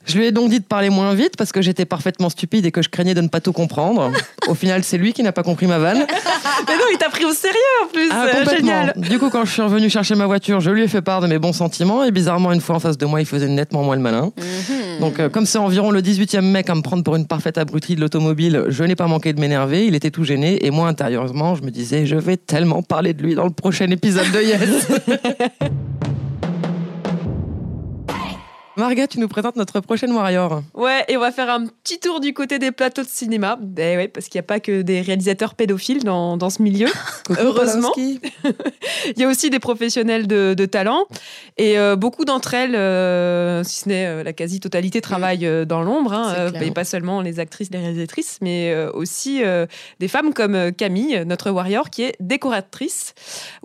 [0.05, 2.71] Je lui ai donc dit de parler moins vite parce que j'étais parfaitement stupide et
[2.71, 4.11] que je craignais de ne pas tout comprendre.
[4.47, 6.05] Au final, c'est lui qui n'a pas compris ma vanne.
[6.67, 8.09] Mais non, il t'a pris au sérieux en plus.
[8.11, 8.93] Ah, Génial.
[8.95, 11.27] Du coup, quand je suis revenu chercher ma voiture, je lui ai fait part de
[11.27, 13.95] mes bons sentiments et bizarrement, une fois en face de moi, il faisait nettement moins
[13.95, 14.31] le malin.
[14.37, 14.99] Mhm.
[14.99, 17.95] Donc, euh, comme c'est environ le 18e mec à me prendre pour une parfaite abrutie
[17.95, 19.85] de l'automobile, je n'ai pas manqué de m'énerver.
[19.85, 23.21] Il était tout gêné et moi, intérieurement, je me disais, je vais tellement parler de
[23.21, 24.87] lui dans le prochain épisode de Yes.
[28.77, 30.61] Marga, tu nous présentes notre prochaine Warrior.
[30.73, 33.57] Ouais, et on va faire un petit tour du côté des plateaux de cinéma.
[33.77, 36.89] Ouais, parce qu'il n'y a pas que des réalisateurs pédophiles dans, dans ce milieu,
[37.39, 37.93] heureusement.
[37.97, 41.05] Il y a aussi des professionnels de, de talent.
[41.57, 46.11] Et euh, beaucoup d'entre elles, euh, si ce n'est euh, la quasi-totalité, travaillent dans l'ombre.
[46.11, 49.41] Hein, et pas seulement les actrices, les réalisatrices, mais aussi
[49.99, 53.13] des femmes comme Camille, notre Warrior, qui est décoratrice,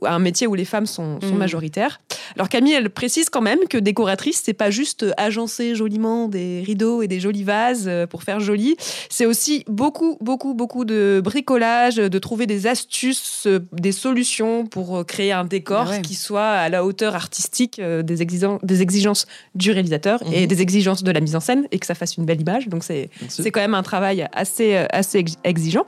[0.03, 1.39] un métier où les femmes sont, sont mm.
[1.39, 2.01] majoritaires.
[2.37, 7.03] Alors Camille, elle précise quand même que décoratrice, c'est pas juste agencer joliment des rideaux
[7.03, 8.77] et des jolis vases euh, pour faire joli.
[9.09, 14.99] C'est aussi beaucoup, beaucoup, beaucoup de bricolage, de trouver des astuces, euh, des solutions pour
[14.99, 19.71] euh, créer un décor ah qui soit à la hauteur artistique des, des exigences du
[19.71, 20.47] réalisateur et mhm.
[20.47, 22.69] des exigences de la mise en scène et que ça fasse une belle image.
[22.69, 23.11] Donc c'est
[23.51, 25.87] quand même un travail assez, assez exigeant.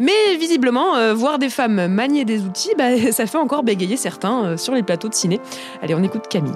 [0.00, 4.74] Mais visiblement, voir des femmes manier des outils, bah, ça fait encore bégayer certains sur
[4.74, 5.40] les plateaux de ciné.
[5.82, 6.52] Allez, on écoute Camille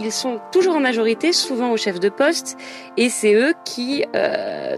[0.00, 2.56] ils sont toujours en majorité, souvent au chef de poste,
[2.96, 4.76] et c'est eux qui euh,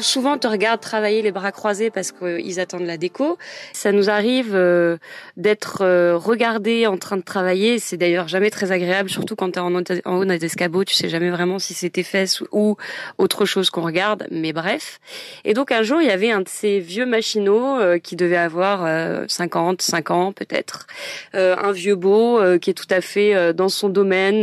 [0.00, 3.38] souvent te regardent travailler les bras croisés parce qu'ils attendent la déco.
[3.72, 4.96] Ça nous arrive euh,
[5.36, 7.78] d'être euh, regardé en train de travailler.
[7.78, 10.84] C'est d'ailleurs jamais très agréable, surtout quand tu es en, haut des escabeaux.
[10.84, 12.76] Tu sais jamais vraiment si c'est tes fesses ou
[13.18, 14.26] autre chose qu'on regarde.
[14.30, 15.00] Mais bref.
[15.44, 18.36] Et donc un jour, il y avait un de ces vieux machinaux euh, qui devait
[18.36, 18.84] avoir
[19.28, 20.86] 50, 5 ans peut-être.
[21.34, 24.42] un vieux beau qui est tout à fait dans son domaine,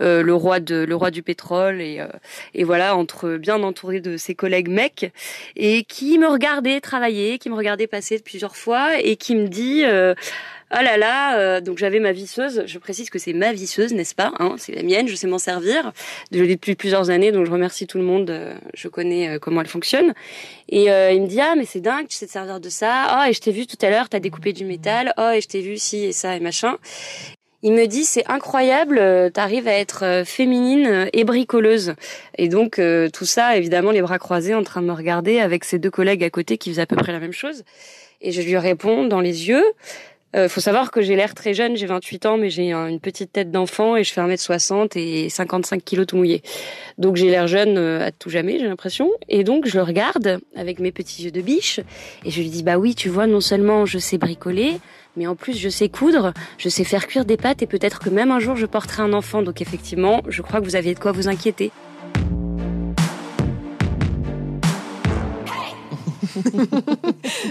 [0.00, 2.04] le roi de le roi du pétrole et,
[2.54, 5.12] et voilà entre bien entouré de ses collègues mecs
[5.56, 9.84] et qui me regardait travailler, qui me regardait passer plusieurs fois et qui me dit
[9.84, 10.14] euh,
[10.70, 12.64] ah là là, euh, donc j'avais ma visseuse.
[12.66, 15.38] Je précise que c'est ma visseuse, n'est-ce pas hein, C'est la mienne, je sais m'en
[15.38, 15.92] servir.
[16.30, 18.30] Je l'ai depuis plusieurs années, donc je remercie tout le monde.
[18.30, 20.14] Euh, je connais comment elle fonctionne.
[20.68, 23.18] Et il me dit ah mais c'est dingue, tu sais te servir de ça.
[23.18, 25.12] Oh et je t'ai vu tout à l'heure, t'as découpé du métal.
[25.18, 26.76] Oh et je t'ai vu ci et ça et machin.
[27.62, 31.94] Il me dit c'est incroyable, euh, t'arrives à être euh, féminine et bricoleuse.
[32.38, 35.64] Et donc euh, tout ça, évidemment, les bras croisés, en train de me regarder avec
[35.64, 37.64] ses deux collègues à côté qui faisaient à peu près la même chose.
[38.20, 39.64] Et je lui réponds dans les yeux.
[40.34, 43.00] Euh, faut savoir que j'ai l'air très jeune, j'ai 28 ans, mais j'ai un- une
[43.00, 46.42] petite tête d'enfant et je fais 1m60 et 55 kilos tout mouillé.
[46.98, 49.10] Donc j'ai l'air jeune euh, à tout jamais, j'ai l'impression.
[49.28, 51.80] Et donc je le regarde avec mes petits yeux de biche
[52.24, 54.78] et je lui dis bah oui, tu vois, non seulement je sais bricoler,
[55.16, 58.10] mais en plus je sais coudre, je sais faire cuire des pâtes et peut-être que
[58.10, 59.42] même un jour je porterai un enfant.
[59.42, 61.72] Donc effectivement, je crois que vous aviez de quoi vous inquiéter.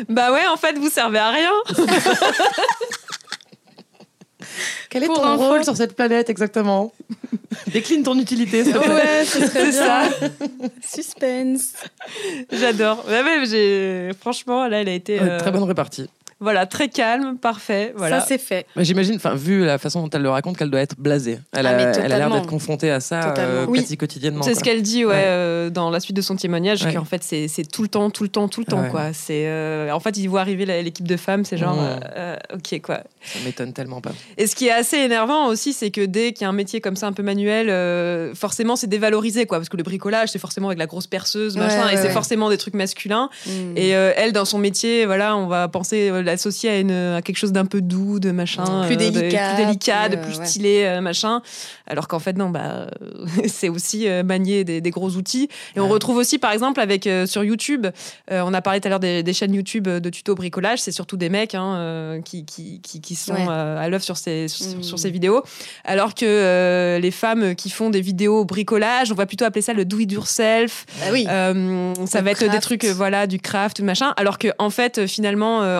[0.09, 1.51] Bah ouais, en fait, vous servez à rien.
[4.89, 5.47] Quel est Pour ton info.
[5.47, 6.93] rôle sur cette planète exactement?
[7.67, 8.93] Décline ton utilité, plaît.
[8.93, 10.03] Ouais, ce serait C'est ça.
[10.19, 10.29] bien.
[10.87, 11.73] Suspense.
[12.51, 13.03] J'adore.
[13.07, 16.07] Ouais, franchement, là, elle a été Ouais, euh, Très bonne répartie.
[16.39, 17.93] Voilà, très calme, parfait.
[17.95, 18.19] Voilà.
[18.19, 18.65] Ça, c'est fait.
[18.75, 21.39] Mais J'imagine, enfin, vu la façon dont elle le raconte, qu'elle doit être blasée.
[21.53, 23.79] Elle a, Ah, elle a l'air d'être confrontée à ça euh, Oui.
[23.79, 24.43] quasi quotidiennement.
[24.43, 25.23] C'est ce qu'elle dit ouais, Ouais.
[25.25, 26.93] euh, dans la suite de son témoignage, Ouais.
[26.93, 28.89] qu'en fait c'est c'est tout le temps, tout le temps, tout le temps Ouais.
[28.89, 29.13] quoi.
[29.13, 32.81] C'est euh, en fait ils voient arriver l'équipe de femmes, c'est genre euh, euh, ok
[32.81, 32.99] quoi.
[33.21, 34.11] Ça m'étonne tellement pas.
[34.37, 36.81] Et ce qui est assez énervant aussi, c'est que dès qu'il y a un métier
[36.81, 40.39] comme ça un peu manuel, euh, forcément c'est dévalorisé quoi, parce que le bricolage c'est
[40.39, 42.09] forcément avec la grosse perceuse machin, ouais, et c'est ouais.
[42.09, 43.29] forcément des trucs masculins.
[43.47, 43.49] Mm.
[43.77, 47.21] Et euh, elle, dans son métier, voilà, on va penser euh, l'associer à, une, à
[47.21, 50.25] quelque chose d'un peu doux, de machin, Plus euh, de- délicat, plus délicat, de plus,
[50.25, 50.45] plus euh, ouais.
[50.45, 51.41] stylé, euh, machin.
[51.87, 52.87] Alors qu'en fait, non, bah,
[53.47, 55.47] c'est aussi manier des, des gros outils.
[55.75, 57.87] Et on retrouve aussi, par exemple, avec sur YouTube,
[58.31, 60.79] on a parlé tout à l'heure des, des chaînes YouTube de tuto bricolage.
[60.79, 63.47] C'est surtout des mecs hein, qui, qui, qui, qui sont Ouais.
[63.49, 64.83] à l'œuvre sur ces, sur, Mm.
[64.83, 65.43] sur ces vidéos.
[65.83, 69.73] Alors que euh, les femmes qui font des vidéos bricolage, on va plutôt appeler ça
[69.73, 70.85] le do it yourself.
[71.03, 71.25] Ah oui.
[71.29, 74.13] Euh, ça va être des trucs, voilà, du craft, machin.
[74.17, 75.79] Alors que, en fait, finalement, euh,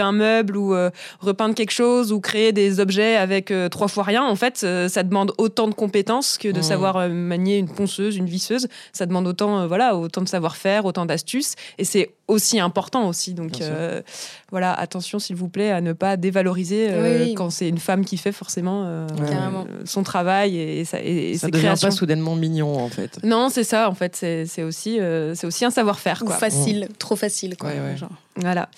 [0.00, 4.04] un meuble ou euh, repeindre quelque chose ou créer des objets avec euh, trois fois
[4.04, 6.62] rien, en fait, euh, ça demande autant de compétences que de Mhm.
[6.62, 8.68] savoir manier une ponceuse, une visseuse.
[8.92, 11.54] Ça demande autant, voilà, autant de savoir-faire, autant d'astuces.
[11.78, 13.34] Et c'est aussi important aussi.
[13.34, 14.02] Donc, euh,
[14.50, 18.04] voilà, attention, s'il vous plaît, à ne pas dévaloriser euh, Oui, quand c'est une femme
[18.04, 21.88] qui fait forcément euh, euh, son travail et, sa- et, et Ça ses devient créations.
[21.88, 23.18] pas soudainement mignon, en fait.
[23.22, 26.24] Non, c'est ça, en fait, c'est aussi, euh, c'est aussi un savoir-faire.
[26.24, 26.34] Quoi.
[26.36, 27.56] facile, trop facile.
[27.56, 27.96] Quoi, Ouais, ouais.
[27.96, 28.10] genre.
[28.38, 28.68] Voilà.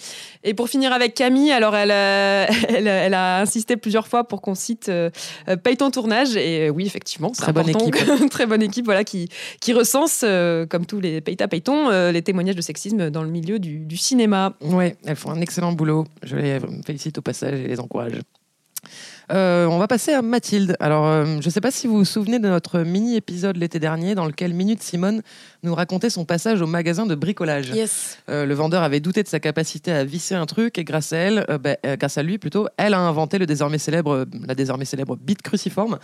[0.45, 4.41] Et pour finir avec Camille, alors elle, euh, elle, elle a insisté plusieurs fois pour
[4.41, 4.89] qu'on cite
[5.65, 6.37] Paye ton tournage.
[6.37, 8.07] Et euh, oui, effectivement, c'est Très bonne important équipe.
[8.07, 9.29] que- très bonne équipe, voilà, qui,
[9.61, 13.29] qui recense, euh, comme tous les Payta Payton, euh, les témoignages de sexisme dans le
[13.31, 14.55] milieu du, cinéma.
[14.61, 16.07] Ouais, elles font un excellent boulot.
[16.23, 18.21] Je les félicite au passage et les encourage.
[19.31, 20.77] Euh, on va passer à Mathilde.
[20.81, 24.15] Alors, euh, je ne sais pas si vous vous souvenez de notre mini-épisode l'été dernier
[24.15, 25.23] dans lequel Minute Simone
[25.63, 27.71] nous racontait son passage au magasin de bricolage.
[27.71, 28.19] Yes.
[28.29, 31.17] Euh, le vendeur avait douté de sa capacité à visser un truc et grâce à
[31.17, 34.55] elle, euh, ben, euh, grâce à lui plutôt, elle a inventé le désormais célèbre, la
[34.55, 35.99] désormais célèbre bite cruciforme.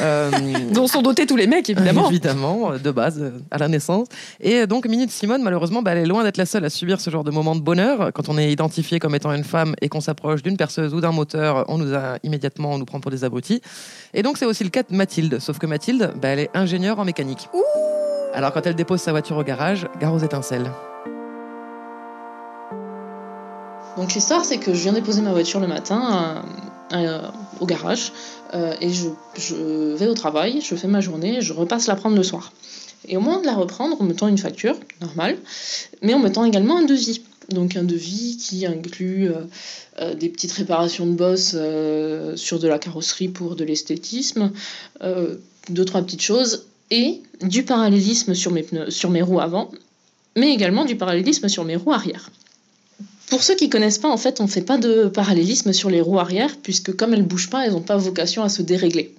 [0.72, 2.08] Dont sont dotés tous les mecs, évidemment.
[2.08, 4.08] Évidemment, de base, à la naissance.
[4.40, 7.10] Et donc, Minute Simone, malheureusement, bah, elle est loin d'être la seule à subir ce
[7.10, 8.12] genre de moment de bonheur.
[8.12, 11.12] Quand on est identifié comme étant une femme et qu'on s'approche d'une perceuse ou d'un
[11.12, 13.60] moteur, on nous a immédiatement, on nous prend pour des abrutis.
[14.14, 15.38] Et donc, c'est aussi le cas de Mathilde.
[15.38, 17.48] Sauf que Mathilde, bah, elle est ingénieure en mécanique.
[18.36, 20.70] Alors, quand elle dépose sa voiture au garage, gare aux étincelles.
[23.96, 26.44] Donc l'histoire, c'est que je viens déposer ma voiture le matin
[26.92, 27.28] euh, euh,
[27.60, 28.12] au garage
[28.52, 32.22] euh, et je, vais au travail, je fais ma journée, je repasse la prendre le
[32.22, 32.52] soir.
[33.08, 35.38] Et au moment de la reprendre, on me tend une facture, normale,
[36.02, 37.22] mais on me tend également un devis.
[37.48, 39.30] Donc un devis qui inclut
[39.98, 44.50] des petites réparations de boss euh, sur de la carrosserie pour de l'esthétisme,
[45.00, 49.70] deux, trois petites choses, et du parallélisme sur mes, roues avant,
[50.36, 52.30] mais également du parallélisme sur mes roues arrière.
[53.28, 56.00] Pour ceux qui connaissent pas, en fait, on ne fait pas de parallélisme sur les
[56.00, 59.14] roues arrière, puisque comme elles bougent pas, elles n'ont pas vocation à se dérégler.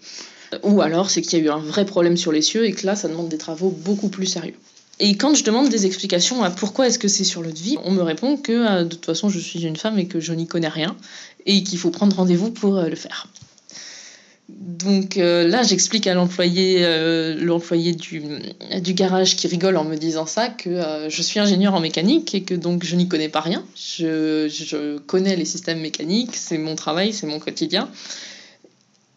[0.63, 2.95] Ou alors, c'est qu'il y a eu un vrai problème sur l'essieu et que là,
[2.95, 4.55] ça demande des travaux beaucoup plus sérieux.
[4.99, 7.91] Et quand je demande des explications à pourquoi est-ce que c'est sur le devis, on
[7.91, 10.47] me répond que euh, de toute façon, je suis une femme et que je n'y
[10.47, 10.95] connais rien
[11.45, 13.27] et qu'il faut prendre rendez-vous pour euh, le faire.
[14.49, 20.47] Donc euh, là, j'explique à l'employé, euh, du, garage qui rigole en me disant ça
[20.47, 23.65] que euh, je suis ingénieur en mécanique et que donc je n'y connais pas rien.
[23.75, 27.89] Je, connais les systèmes mécaniques, c'est mon travail, c'est mon quotidien,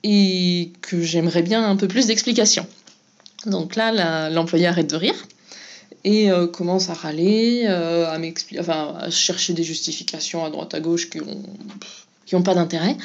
[0.02, 2.66] et que j'aimerais bien un peu plus d'explications.
[3.46, 5.28] Donc là, l'employé arrête de rire
[6.02, 11.42] et commence à râler, à chercher des justifications à droite à gauche qui ont,
[12.30, 12.96] qui ont pas d'intérêt.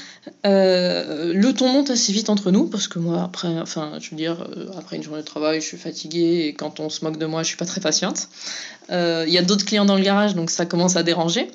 [0.45, 4.15] Euh, le ton monte assez vite entre nous parce que moi, après, enfin, je veux
[4.15, 7.17] dire, euh, après une journée de travail, je suis fatiguée et quand on se moque
[7.17, 8.27] de moi, je suis pas très patiente.
[8.91, 11.49] Euh, Il y a d'autres clients dans le garage, donc ça commence à déranger.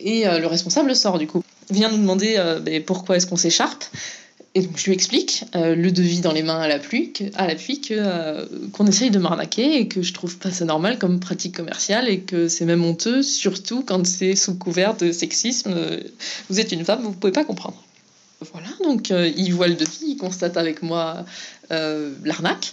[0.00, 1.42] Et le responsable sort du coup.
[1.68, 3.84] vient nous demander ben, pourquoi est-ce qu'on s'écharpe?
[4.58, 7.22] Et donc je lui explique, euh, le devis dans les mains à l'appui, que,
[7.92, 12.08] euh, qu'on essaye de m'arnaquer et que je trouve pas ça normal comme pratique commerciale
[12.08, 15.72] et que c'est même honteux, surtout quand c'est sous couvert de sexisme.
[15.76, 16.00] Euh,
[16.50, 17.80] Vous êtes une femme, vous pouvez pas comprendre.
[18.52, 21.24] Voilà, donc il voit le devis, il constate avec moi
[21.70, 22.72] l'arnaque.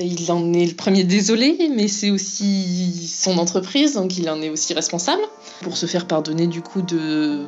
[0.00, 4.50] Il en est le premier désolé, mais c'est aussi son entreprise, donc il en est
[4.50, 5.22] aussi responsable.
[5.62, 7.46] Pour se faire pardonner du coup de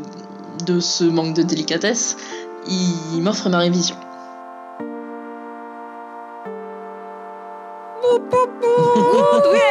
[0.78, 2.16] ce manque de délicatesse,
[2.68, 3.96] il m'offre ma révision.
[9.52, 9.66] Ouais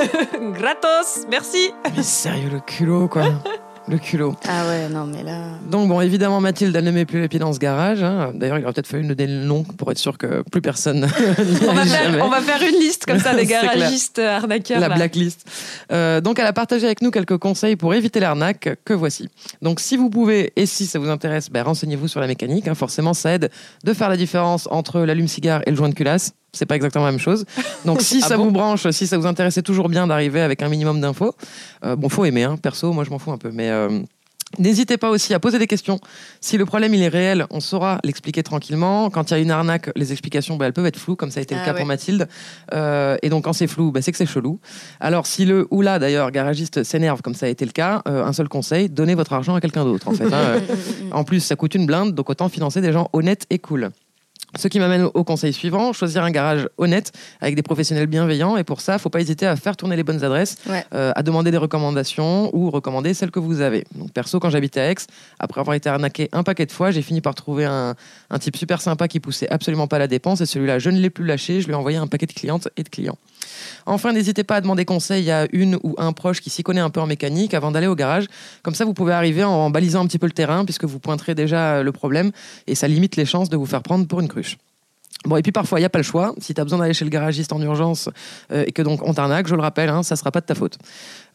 [0.52, 1.74] Gratos, merci.
[1.96, 3.24] Mais sérieux, le culot, quoi.
[3.90, 4.36] Le culot.
[4.48, 5.38] Ah ouais, non, mais là.
[5.70, 8.02] Donc bon, évidemment, Mathilde, elle ne met plus les pieds dans ce garage.
[8.02, 8.32] hein.
[8.34, 11.08] D'ailleurs, il aurait peut-être fallu nous donner le nom pour être sûr que plus personne
[11.68, 14.80] On va, faire, on va faire une liste comme ça des garagistes arnaqueurs.
[14.80, 14.94] la là.
[14.94, 15.44] blacklist.
[15.92, 19.28] Euh, donc, elle a partagé avec nous quelques conseils pour éviter l'arnaque que voici.
[19.60, 22.68] Donc, si vous pouvez et si ça vous intéresse, ben, renseignez-vous sur la mécanique.
[22.68, 22.74] hein.
[22.74, 23.50] Forcément, ça aide
[23.84, 26.32] de faire la différence entre l'allume-cigare et le joint de culasse.
[26.52, 27.44] C'est pas exactement la même chose.
[27.84, 30.40] Donc, si Ah ça bon vous branche, si ça vous intéresse, c'est toujours bien d'arriver
[30.40, 31.34] avec un minimum d'infos.
[31.84, 32.56] Euh, bon, faut aimer, hein.
[32.60, 33.70] perso, moi je m'en fous un peu, mais.
[33.70, 34.00] euh,
[34.58, 36.00] N'hésitez pas aussi à poser des questions.
[36.40, 39.08] Si le problème il est réel, on saura l'expliquer tranquillement.
[39.08, 41.38] Quand il y a une arnaque, les explications ben, elles peuvent être floues, comme ça
[41.38, 41.78] a été le Ah cas ouais.
[41.78, 42.26] pour Mathilde.
[42.74, 44.58] Euh, et donc quand c'est flou, ben, c'est que c'est chelou.
[44.98, 48.32] Alors si le ou là d'ailleurs garagiste s'énerve, comme ça a été le cas, un
[48.32, 50.08] seul conseil donnez votre argent à quelqu'un d'autre.
[50.08, 50.60] En fait, hein.
[51.12, 53.90] En plus, ça coûte une blinde, donc autant financer des gens honnêtes et cool.
[54.56, 58.56] Ce qui m'amène au conseil suivant, choisir un garage honnête avec des professionnels bienveillants.
[58.56, 60.84] Et pour ça, faut pas hésiter à faire tourner les bonnes adresses, Ouais.
[60.92, 63.84] euh, à demander des recommandations ou recommander celles que vous avez.
[63.94, 64.96] Donc perso, quand j'habitais à Aix,
[65.38, 67.94] après avoir été arnaqué un paquet de fois, j'ai fini par trouver un,
[68.30, 70.40] un type super sympa qui poussait absolument pas la dépense.
[70.40, 71.60] Et celui-là, je ne l'ai plus lâché.
[71.60, 73.18] Je lui ai envoyé un paquet de clientes et de clients.
[73.86, 76.90] Enfin, n'hésitez pas à demander conseil à une ou un proche qui s'y connaît un
[76.90, 78.26] peu en mécanique avant d'aller au garage.
[78.62, 81.34] Comme ça, vous pouvez arriver en balisant un petit peu le terrain puisque vous pointerez
[81.34, 82.30] déjà euh, le problème
[82.66, 84.58] et ça limite les chances de vous faire prendre pour une cruche.
[85.26, 86.34] Bon, et puis parfois, il n'y a pas le choix.
[86.38, 88.08] Si tu as besoin d'aller chez le garagiste en urgence
[88.52, 90.54] euh, et que donc on t'arnaque, je le rappelle, hein, ça sera pas de ta
[90.54, 90.78] faute.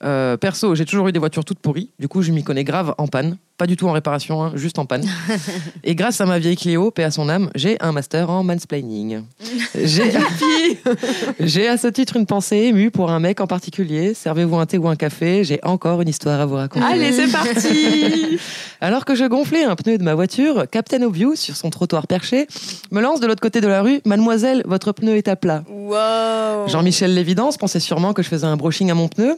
[0.03, 1.91] Euh, perso, j'ai toujours eu des voitures toutes pourries.
[1.99, 3.37] Du coup, je m'y connais grave en panne.
[3.57, 5.05] Pas du tout en réparation, hein, juste en panne.
[5.85, 9.21] et grâce à ma vieille Cléo, paix à son âme, j'ai un master en mansplaining.
[11.39, 14.13] J'ai à ce titre une pensée émue pour un mec en particulier.
[14.13, 16.85] Servez-vous un thé ou un café, j'ai encore une histoire à vous raconter.
[16.85, 18.39] Allez, c'est parti
[18.81, 22.47] Alors que je gonflais un pneu de ma voiture, Captain Obvious, sur son trottoir perché,
[22.91, 25.63] me lance de l'autre côté de la rue Mademoiselle, votre pneu est à plat.
[25.69, 29.37] Wow Jean-Michel Lévidence pensait sûrement que je faisais un brushing à mon pneu.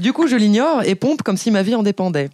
[0.00, 2.30] Du coup, je l'ignore et pompe comme si ma vie en dépendait.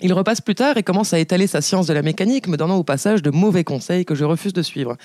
[0.00, 2.76] Il repasse plus tard et commence à étaler sa science de la mécanique, me donnant
[2.76, 4.96] au passage de mauvais conseils que je refuse de suivre.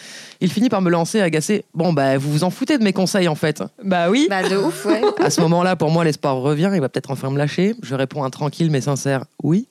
[0.41, 1.65] Il finit par me lancer agacé.
[1.75, 3.63] Bon, bah, vous vous en foutez de mes conseils en fait.
[3.84, 4.28] Bah oui.
[4.30, 5.02] Bah de ouf, ouais.
[5.23, 6.71] À ce moment-là, pour moi, l'espoir revient.
[6.73, 7.75] Il va peut-être enfin me lâcher.
[7.84, 9.67] Je réponds un tranquille mais sincère oui.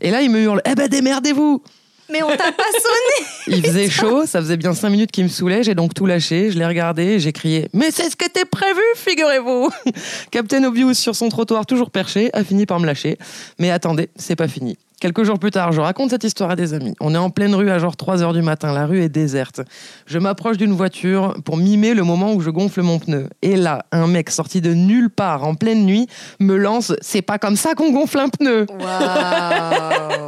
[0.00, 1.62] Et là, il me hurle Eh ben, démerdez-vous
[2.10, 3.26] Mais on t'a pas sonné
[3.58, 6.50] Il faisait chaud, ça faisait bien cinq minutes qu'il me saoulait, j'ai donc tout lâché,
[6.50, 9.70] je l'ai regardé, j'ai crié «Mais c'est ce qui était prévu, figurez-vous!»
[10.30, 13.18] Captain Obvious sur son trottoir toujours perché a fini par me lâcher.
[13.58, 14.76] Mais attendez, c'est pas fini.
[15.02, 16.94] Quelques jours plus tard, je raconte cette histoire à des amis.
[17.00, 19.60] On est en pleine rue à genre 3 heures du matin, la rue est déserte.
[20.06, 23.28] Je m'approche d'une voiture pour mimer le moment où je gonfle mon pneu.
[23.42, 26.06] Et là, un mec sorti de nulle part en pleine nuit
[26.38, 28.66] me lance «C'est pas comme ça qu'on gonfle un pneu!»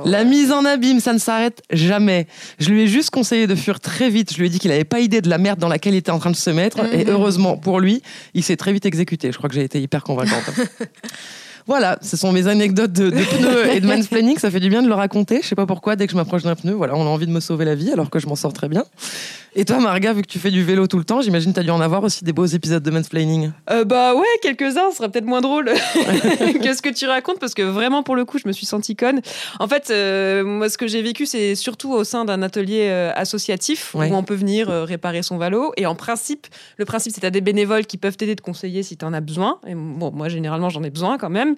[0.07, 2.27] La mise en abîme, ça ne s'arrête jamais.
[2.59, 4.33] Je lui ai juste conseillé de fuir très vite.
[4.33, 6.11] Je lui ai dit qu'il n'avait pas idée de la merde dans laquelle il était
[6.11, 6.85] en train de se mettre.
[6.93, 8.03] Et heureusement pour lui,
[8.35, 9.31] il s'est très vite exécuté.
[9.31, 10.43] Je crois que j'ai été hyper convaincante.
[11.67, 14.39] Voilà, ce sont mes anecdotes de, de pneus et de mansplaining.
[14.39, 15.41] Ça fait du bien de le raconter.
[15.43, 17.33] Je sais pas pourquoi, dès que je m'approche d'un pneu, voilà, on a envie de
[17.33, 18.85] me sauver la vie alors que je m'en sors très bien.
[19.57, 21.61] Et toi, Marga, vu que tu fais du vélo tout le temps, j'imagine que tu
[21.61, 23.53] as dû en avoir aussi des beaux épisodes de mansplaining.
[23.71, 25.67] Euh, bah ouais, quelques-uns, ce serait peut-être moins drôle
[26.63, 28.97] que ce que tu racontes, parce que vraiment, pour le coup, je me suis sentie
[28.97, 29.21] conne.
[29.61, 33.13] En fait, euh, moi, ce que j'ai vécu, c'est surtout au sein d'un atelier euh,
[33.15, 34.11] associatif Ouais.
[34.11, 35.73] où on peut venir euh, réparer son vélo.
[35.77, 38.43] Et en principe, le principe, c'est que tu as des bénévoles qui peuvent t'aider, te
[38.43, 39.61] conseiller si tu en as besoin.
[39.69, 41.55] Et bon, moi, généralement, j'en ai besoin quand même.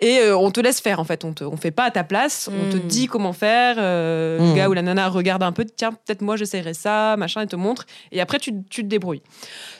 [0.00, 1.24] Et on te laisse faire, en fait.
[1.24, 2.50] On te, on fait pas à ta place.
[2.52, 2.86] On te Mm.
[2.88, 3.76] dit comment faire.
[3.78, 7.46] Le gars ou la nana regarde un peu, tiens, peut-être moi, j'essaierai ça, machin, et
[7.46, 7.86] te montre.
[8.12, 9.22] Et après, tu, tu te débrouilles.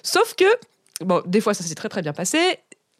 [0.03, 0.45] Sauf que,
[1.05, 2.39] bon, des fois, ça s'est très très bien passé.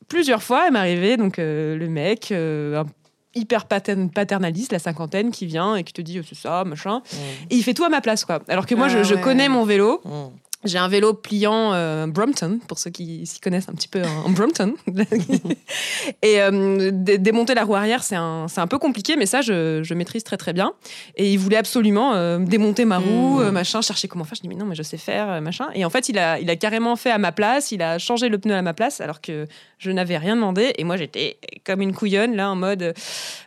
[0.09, 2.87] Plusieurs fois, il m'est arrivé, donc euh, le mec, euh, un
[3.35, 7.03] hyper patern- paternaliste, la cinquantaine, qui vient et qui te dit euh, c'est ça, machin.
[7.51, 8.41] Et il fait tout à ma place, quoi.
[8.49, 9.21] Alors que moi, Ah je, je ouais.
[9.21, 10.01] connais mon vélo.
[10.05, 10.27] Mmh.
[10.65, 14.27] J'ai un vélo pliant euh, Brompton, pour ceux qui s'y connaissent un petit peu en,
[14.27, 14.75] en Brompton.
[16.23, 19.83] et euh, dé- démonter la roue arrière, c'est un, un peu compliqué, mais ça, je,
[19.83, 20.73] je maîtrise très très bien.
[21.17, 23.51] Et il voulait absolument euh, démonter ma roue, Mmh.
[23.51, 24.35] machin, chercher comment faire.
[24.37, 25.69] Je dis, mais non, mais je sais faire, machin.
[25.75, 28.29] Et en fait, il a, il a carrément fait à ma place, il a changé
[28.29, 29.47] le pneu à ma place, alors que
[29.79, 30.73] je n'avais rien demandé.
[30.77, 32.93] Et moi, j'étais comme une couillonne, là, en mode, euh,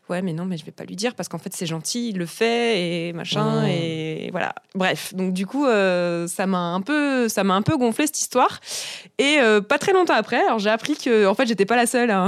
[0.09, 2.17] ouais, mais non, mais je vais pas lui dire, parce qu'en fait, c'est gentil, il
[2.17, 3.67] le fait, et machin, Mmh.
[3.67, 4.53] et voilà.
[4.75, 8.19] Bref, donc du coup, euh, ça m'a un peu, ça m'a un peu gonflé cette
[8.19, 8.59] histoire.
[9.17, 11.85] Et euh, pas très longtemps après, alors j'ai appris que, en fait, j'étais pas la
[11.85, 12.27] seule à,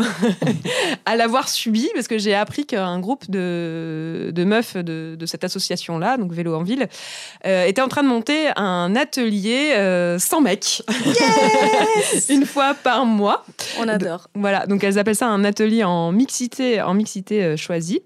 [1.06, 5.43] à l'avoir subi, parce que j'ai appris qu'un groupe de, de meufs de, de cette
[5.43, 6.88] association-là, donc Vélo en Ville,
[7.45, 9.74] euh, était en train de monter un atelier
[10.20, 10.82] sans mec,
[12.30, 13.45] une fois par mois.
[13.80, 13.88] On
[14.36, 18.02] Voilà, donc elles appellent ça un atelier en mixité, en mixité euh, choisie.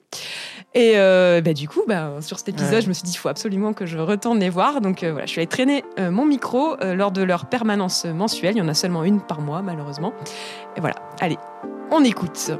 [0.74, 2.82] Et euh, bah, du coup, bah, sur cet épisode, Ouais.
[2.82, 4.82] je me suis dit, il faut absolument que je retourne les voir.
[4.82, 8.06] Donc euh, voilà, je suis allée traîner euh, mon micro euh, lors de leur permanence
[8.06, 8.56] mensuelle.
[8.56, 10.14] Il y en a seulement une par mois, malheureusement.
[10.76, 11.38] Et voilà, allez,
[11.90, 12.52] on écoute.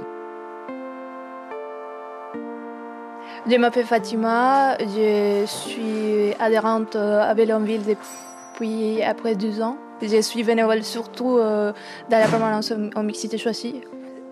[3.50, 9.78] Je m'appelle Fatima, je suis adhérente à Bellonville depuis après deux ans.
[10.02, 11.74] Je suis bénévole surtout euh,
[12.10, 13.82] dans la permanence en mixité choisie.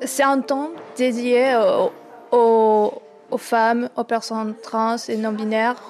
[0.03, 1.55] C'est un temps dédié
[2.31, 3.01] aux,
[3.37, 5.81] femmes, aux personnes trans et non-binaires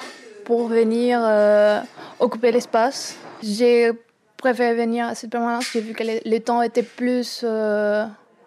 [0.45, 1.82] pour venir euh,
[2.19, 3.17] occuper l'espace.
[3.43, 3.91] J'ai
[4.38, 8.05] préféré venir à cette permanence, j'ai vu que les temps étaient plus, euh,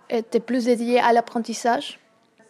[0.08, 1.98] étaient plus dédiés à l'apprentissage.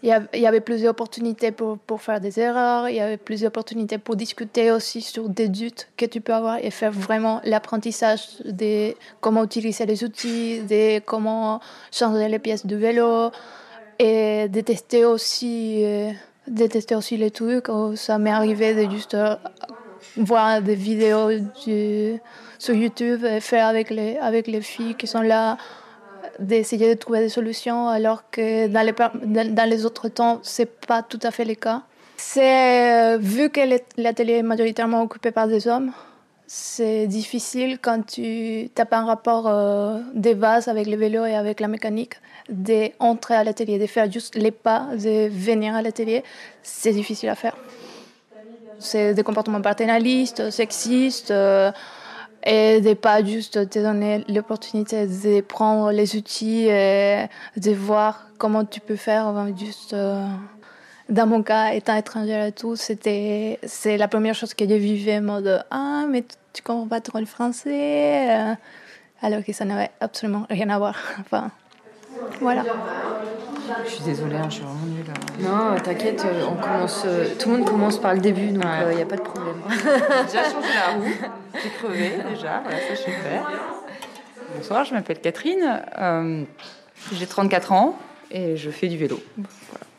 [0.02, 3.98] Il y avait plus d'opportunités pour, pour faire des erreurs, il y avait plus d'opportunités
[3.98, 8.94] pour discuter aussi sur des doutes que tu peux avoir et faire vraiment l'apprentissage de
[9.20, 13.32] comment utiliser les outils, de comment changer les pièces du vélo
[13.98, 16.12] et de tester aussi, euh,
[16.46, 17.68] de tester aussi les trucs.
[17.68, 19.34] Oh, Ça m'est arrivé de juste euh,
[20.16, 21.30] voir des vidéos
[22.58, 25.56] sur YouTube et faire avec les, avec les filles qui sont là
[26.38, 28.94] d'essayer de trouver des solutions alors que dans les,
[29.50, 31.82] dans les autres temps, c'est pas tout à fait le cas.
[32.16, 35.92] C'est, euh, vu que l'at- l'atelier est majoritairement occupé par des hommes,
[36.46, 41.34] c'est difficile quand tu n'as pas un rapport euh, de base avec le vélo et
[41.34, 42.14] avec la mécanique,
[42.48, 46.24] d'entrer à l'atelier, de faire juste les pas, de venir à l'atelier.
[46.62, 47.56] C'est difficile à faire.
[48.78, 51.70] C'est des comportements paternalistes, sexistes, euh,
[52.44, 57.26] et de pas juste te donner l'opportunité de prendre les outils et
[57.56, 59.32] de voir comment tu peux faire.
[59.58, 60.24] Juste, euh,
[61.08, 65.10] dans mon cas, étant étrangère et tout, c'était, c'est la première chose que j'ai vivue
[65.12, 68.30] en mode Ah, mais tu- tu comprends pas trop le français.
[68.30, 68.54] euh,
[69.22, 70.94] Alors que ça n'avait absolument rien à voir.
[71.20, 71.50] Enfin,
[72.40, 72.64] voilà.
[73.84, 75.04] Je suis désolée, hein, je suis vraiment nulle.
[75.40, 78.64] Non, euh, t'inquiète, euh, on commence, euh, tout le monde commence par le début, donc
[78.90, 79.56] il n'y a pas de problème.
[79.68, 79.76] J'ai
[80.26, 81.12] déjà changé la roue,
[81.62, 83.42] j'ai crevé déjà, voilà, ça je faire.
[84.56, 86.42] Bonsoir, je m'appelle Catherine, euh,
[87.12, 87.98] j'ai 34 ans
[88.30, 89.20] et je fais du vélo.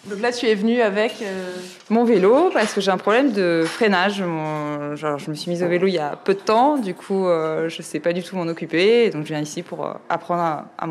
[0.05, 1.15] Donc là, tu es venue avec.
[1.22, 1.51] euh,
[1.89, 4.22] Mon vélo, parce que j'ai un problème de freinage.
[4.22, 6.95] Mon- genre, je me suis mise au vélo il y a peu de temps, du
[6.95, 9.86] coup, euh, je sais pas du tout m'en occuper, et donc je viens ici pour
[9.86, 10.88] euh, apprendre à,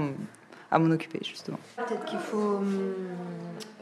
[0.71, 1.59] à m'en occuper, justement.
[1.77, 2.95] Peut-être qu'il faut hum,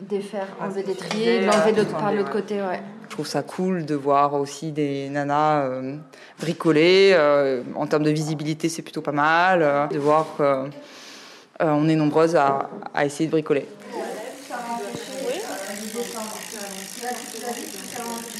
[0.00, 2.80] défaire, enlever des trier, triers, l'enlever de euh, l'autre- par l'autre côté, ouais.
[3.04, 5.96] Je trouve ça cool de voir aussi des nanas euh,
[6.40, 7.12] bricoler.
[7.14, 9.62] euh, en termes de visibilité, c'est plutôt pas mal.
[9.62, 13.66] euh, de voir qu'on est nombreuses à, à essayer de bricoler.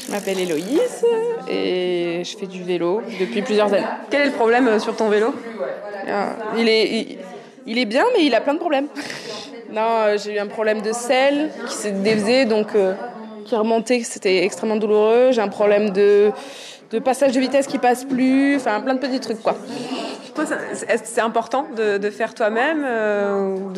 [0.05, 1.03] Je m'appelle Héloïse
[1.49, 3.85] et je fais du vélo depuis plusieurs années.
[4.09, 5.33] Quel est le problème sur ton vélo?
[6.07, 7.17] Ah, Il est, il,
[7.67, 8.87] il est bien, mais il a plein de problèmes.
[9.71, 12.93] Non, euh, j'ai eu un problème de selle qui s'est défaisé, donc euh,
[13.45, 15.29] qui remontait, c'était extrêmement douloureux.
[15.31, 16.31] J'ai un problème de,
[16.91, 19.55] de passage de vitesse qui passe plus, enfin plein de petits trucs quoi.
[20.87, 23.71] Est-ce que c'est important de, de faire toi-même euh, ou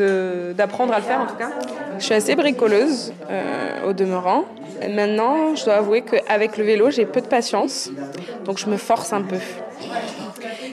[0.54, 1.52] d'apprendre à le faire en tout cas?
[1.98, 4.44] Je suis assez bricoleuse euh, au demeurant.
[4.82, 7.90] Et maintenant, je dois avouer qu'avec le vélo, j'ai peu de patience,
[8.46, 9.38] donc je me force un peu.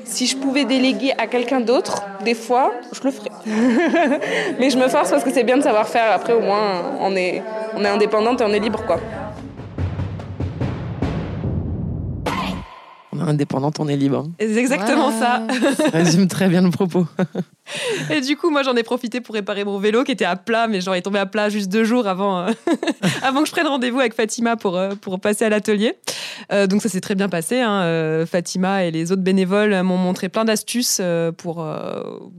[0.06, 3.30] Si je pouvais déléguer à quelqu'un d'autre, des fois, je le ferais.
[4.58, 6.12] Mais je me force parce que c'est bien de savoir faire.
[6.12, 7.42] Après, au moins, on est,
[7.74, 9.00] on est indépendante et on est libre, quoi.
[13.12, 14.26] On est indépendante, on est libre.
[14.38, 15.42] C'est exactement ça.
[15.76, 17.04] Ça résume très bien le propos.
[18.10, 20.66] Et du coup, moi, j'en ai profité pour réparer mon vélo qui était à plat,
[20.68, 22.50] mais genre, il est tombé à plat juste deux jours avant, euh,
[23.22, 25.94] avant que je prenne rendez-vous avec Fatima pour, euh, pour passer à l'atelier.
[26.52, 27.60] Euh, donc ça s'est très bien passé.
[27.60, 28.24] hein.
[28.26, 31.00] Fatima et les autres bénévoles m'ont montré plein d'astuces
[31.38, 31.66] pour,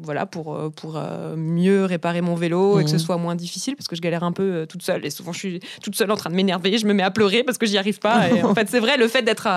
[0.01, 1.01] voilà, pour, pour
[1.35, 2.99] mieux réparer mon vélo et que ce Mhm.
[3.01, 5.59] soit moins difficile parce que je galère un peu toute seule et souvent je suis
[5.83, 6.77] toute seule en train de m'énerver.
[6.77, 8.29] Je me mets à pleurer parce que j'y arrive pas.
[8.29, 9.47] Et en fait, c'est vrai, le fait d'être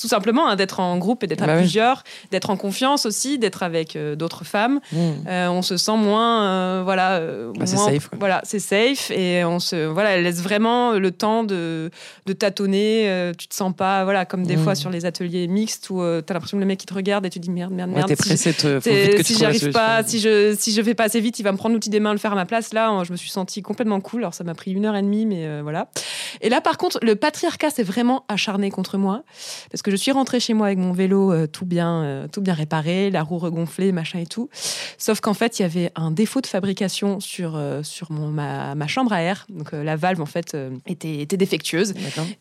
[0.00, 1.62] tout simplement hein, d'être en groupe et d'être Bah à oui.
[1.62, 4.80] plusieurs, d'être en confiance aussi, d'être avec d'autres femmes.
[5.28, 9.44] Euh, on se sent moins, euh, voilà, euh, Bah, moins- safe, voilà, c'est safe et
[9.44, 11.90] on se, voilà, elle laisse vraiment le temps de,
[12.26, 13.32] de tâtonner.
[13.38, 14.60] tu te sens pas, voilà, comme des Mm.
[14.64, 17.24] fois sur les ateliers mixtes où tu as l'impression que le mec il te regarde
[17.26, 18.08] et tu dis merde, merde, Ouais, merde.
[18.08, 21.38] t'es si te- si la j'arrive pas, si je, si je fais pas assez vite,
[21.38, 22.72] il va me prendre l'outil des mains, le faire à ma place.
[22.72, 24.20] Là, je me suis sentie complètement cool.
[24.22, 25.88] Alors ça m'a pris une heure et demie, mais euh, voilà.
[26.40, 29.22] Et là, par contre, le patriarcat s'est vraiment acharné contre moi
[29.70, 32.40] parce que je suis rentrée chez moi avec mon vélo euh, tout bien, euh, tout
[32.40, 34.48] bien réparé, la roue regonflée, machin et tout.
[34.98, 38.74] Sauf qu'en fait, il y avait un défaut de fabrication sur euh, sur mon ma,
[38.74, 39.46] ma chambre à air.
[39.48, 41.94] Donc euh, la valve en fait euh, était était défectueuse.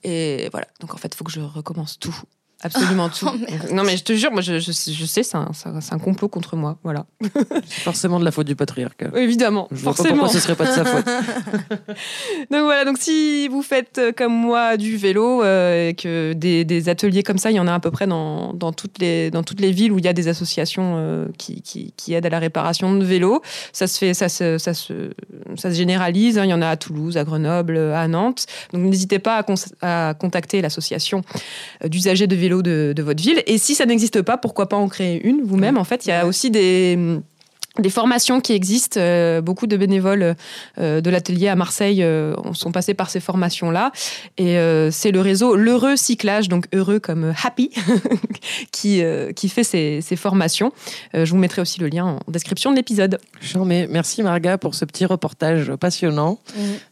[0.03, 0.67] Et voilà.
[0.79, 2.15] Donc en fait, il faut que je recommence tout.
[2.63, 3.27] Absolument tout.
[3.29, 3.69] Oh, merde.
[3.73, 6.29] non mais je te jure, moi je, je, je sais, c'est un, c'est un- complot
[6.29, 7.05] contre moi, voilà.
[7.21, 9.09] C'est forcément de la faute du patriarcat.
[9.15, 10.23] Évidemment, Je vois pas forcément.
[10.23, 11.05] pourquoi ce serait pas de sa faute.
[12.51, 16.89] Donc voilà, donc si vous faites comme moi du vélo euh, et que des, des
[16.89, 19.43] ateliers comme ça, il y en a à peu près dans, dans, toutes, les, dans
[19.43, 22.29] toutes les villes où il y a des associations euh, qui, qui, qui aident à
[22.29, 23.41] la réparation de vélos.
[23.73, 25.11] Ça se fait, ça se, ça se,
[25.55, 26.37] ça se généralise.
[26.37, 26.45] hein.
[26.45, 28.45] Il y en a à Toulouse, à Grenoble, à Nantes.
[28.73, 29.43] Donc n'hésitez pas
[29.81, 31.21] à, à contacter l'association
[31.83, 33.43] euh, d'usagers de vélos de, de votre ville.
[33.47, 36.13] Et si ça n'existe pas, pourquoi pas en créer une vous-même En fait, il y
[36.13, 36.97] a aussi des
[37.79, 38.99] des formations qui existent.
[38.99, 40.35] Euh, beaucoup de bénévoles
[40.79, 43.91] euh, de l'atelier à Marseille euh, sont passés par ces formations-là.
[44.37, 47.71] Et euh, c'est le réseau L'Heureux Cyclage, donc heureux comme happy,
[48.71, 50.71] qui, euh, qui fait ces, ces formations.
[51.15, 53.19] Euh, je vous mettrai aussi le lien en description de l'épisode.
[53.41, 53.87] Charmé.
[53.89, 56.39] Merci Marga pour ce petit reportage passionnant.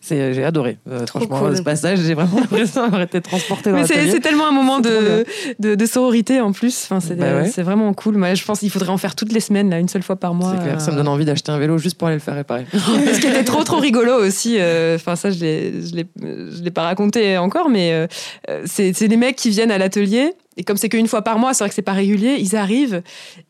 [0.02, 0.78] C'est, j'ai adoré.
[0.90, 1.58] Euh, franchement, cool.
[1.58, 4.12] ce passage, j'ai vraiment l'impression d'avoir été transporté dans Mais c'est, l'atelier.
[4.12, 5.26] c'est tellement un moment de,
[5.60, 6.84] de, de sororité en plus.
[6.86, 7.50] Enfin, c'est, Bah ouais.
[7.50, 8.18] c'est vraiment cool.
[8.18, 10.34] Moi, je pense qu'il faudrait en faire toutes les semaines, là, une seule fois par
[10.34, 10.54] mois.
[10.58, 12.66] C'est clair, ça me donne envie d'acheter un vélo juste pour aller le faire réparer.
[12.74, 17.38] Ce qui était trop trop rigolo aussi, euh, enfin ça je je l'ai pas raconté
[17.38, 21.22] encore, mais euh, c'est des mecs qui viennent à l'atelier et comme c'est qu'une fois
[21.22, 23.02] par mois, c'est vrai que c'est pas régulier, ils arrivent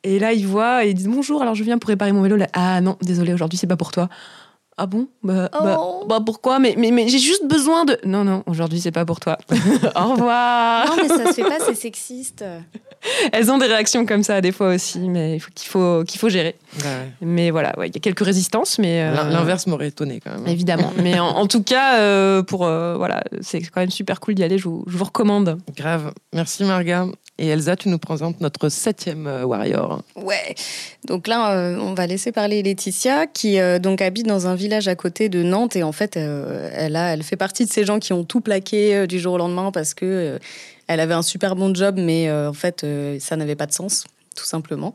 [0.03, 2.37] et là ils voient et ils disent bonjour, alors je viens pour réparer mon vélo.
[2.53, 4.09] Ah non, désolé, aujourd'hui c'est pas pour toi.
[4.77, 5.07] Ah bon?
[5.21, 6.57] Bah, bah, bah, pourquoi?
[6.59, 7.97] Mais, mais, mais j'ai juste besoin de...
[8.05, 9.37] Non, non, aujourd'hui c'est pas pour toi.
[9.95, 12.43] Au revoir Non, mais ça se fait pas, c'est sexiste.
[13.33, 16.19] Elles ont des réactions comme ça des fois aussi, mais il faut qu'il faut, qu'il
[16.19, 16.55] faut gérer.
[17.21, 19.03] Mais voilà, ouais, il y a quelques résistances, mais...
[19.03, 20.47] euh, L'in- L'inverse m'aurait étonné quand même.
[20.47, 20.91] Évidemment.
[21.03, 24.43] Mais en, en tout cas, euh, pour euh, voilà, c'est quand même super cool d'y
[24.43, 24.57] aller.
[24.57, 25.59] Je vous, je vous recommande.
[25.75, 26.13] Grave.
[26.33, 27.05] Merci Marga.
[27.39, 30.03] Et Elsa, tu nous présentes notre septième euh, warrior.
[30.15, 30.53] Ouais.
[31.05, 34.87] Donc là, euh, on va laisser parler Laetitia, qui euh, donc habite dans un village
[34.87, 37.97] à côté de Nantes et en fait, elle a, elle fait partie de ces gens
[37.97, 40.39] qui ont tout plaqué du jour au lendemain parce que
[40.87, 42.85] elle avait un super bon job, mais en fait,
[43.19, 44.05] ça n'avait pas de sens,
[44.35, 44.93] tout simplement.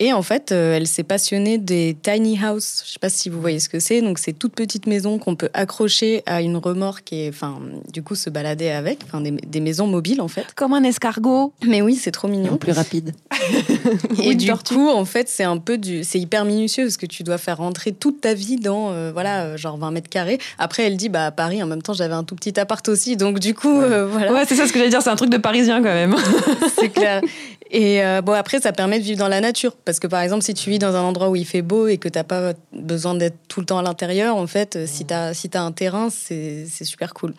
[0.00, 2.82] Et en fait, euh, elle s'est passionnée des tiny house.
[2.86, 4.00] Je sais pas si vous voyez ce que c'est.
[4.00, 7.58] Donc, c'est toutes petites maisons qu'on peut accrocher à une remorque et, enfin,
[7.92, 9.00] du coup, se balader avec.
[9.04, 10.46] Enfin, des, des maisons mobiles, en fait.
[10.54, 11.52] Comme un escargot.
[11.66, 12.56] Mais oui, c'est trop mignon.
[12.58, 13.12] Plus rapide.
[14.22, 17.22] Et du coup, en fait, c'est un peu du, c'est hyper minutieux parce que tu
[17.22, 20.38] dois faire rentrer toute ta vie dans, euh, voilà, euh, genre 20 mètres carrés.
[20.58, 23.16] Après, elle dit, bah à Paris, en même temps, j'avais un tout petit appart aussi,
[23.16, 24.32] donc du coup, euh, voilà.
[24.32, 25.02] Ouais, c'est ça ce que j'allais dire.
[25.02, 26.16] C'est un truc de parisien quand même.
[26.78, 27.22] c'est clair.
[27.70, 29.74] Et euh, bon, après, ça permet de vivre dans la nature.
[29.88, 31.96] Parce que par exemple, si tu vis dans un endroit où il fait beau et
[31.96, 35.32] que t'as pas besoin d'être tout le temps à l'intérieur, en fait, euh, si t'as
[35.32, 37.32] si as un terrain, c'est super cool.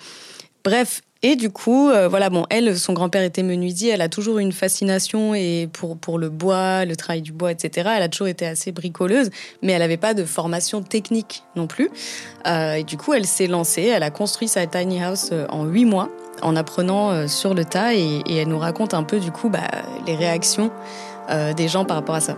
[0.64, 1.02] Bref.
[1.22, 4.52] Et du coup, euh, voilà, bon, elle, son grand-père était menuisier, elle a toujours une
[4.52, 7.90] fascination et pour, pour le bois, le travail du bois, etc.
[7.98, 9.30] Elle a toujours été assez bricoleuse,
[9.62, 11.92] mais elle n'avait pas de formation technique non plus.
[12.48, 15.86] Euh, et du coup, elle s'est lancée, elle a construit sa tiny house en huit
[15.86, 16.10] mois
[16.42, 19.68] en apprenant sur le tas et, et elle nous raconte un peu du coup bah,
[20.08, 20.72] les réactions
[21.30, 22.38] euh, des gens par rapport à ça.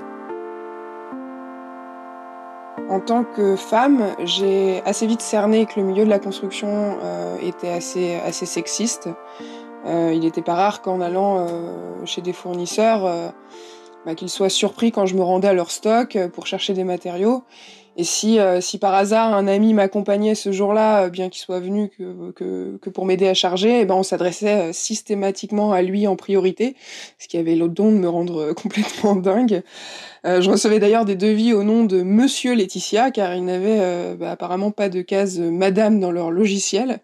[2.90, 7.38] En tant que femme, j'ai assez vite cerné que le milieu de la construction euh,
[7.42, 9.08] était assez, sexiste.
[9.86, 11.48] Euh, il n'était pas rare qu'en allant
[12.06, 13.34] chez des fournisseurs,
[14.06, 17.44] bah, qu'ils soient surpris quand je me rendais à leur stock pour chercher des matériaux.
[17.98, 21.60] Et si, euh, si par hasard un ami m'accompagnait ce jour-là, euh, bien qu'il soit
[21.60, 26.16] venu que, pour m'aider à charger, eh ben on s'adressait euh, systématiquement à lui en
[26.16, 26.76] priorité,
[27.20, 29.62] ce qui avait le don de me rendre complètement dingue.
[30.24, 34.32] Je recevais d'ailleurs des devis au nom de Monsieur Laetitia, car ils n'avaient euh, bah,
[34.32, 37.00] apparemment pas de case Madame dans leur logiciel.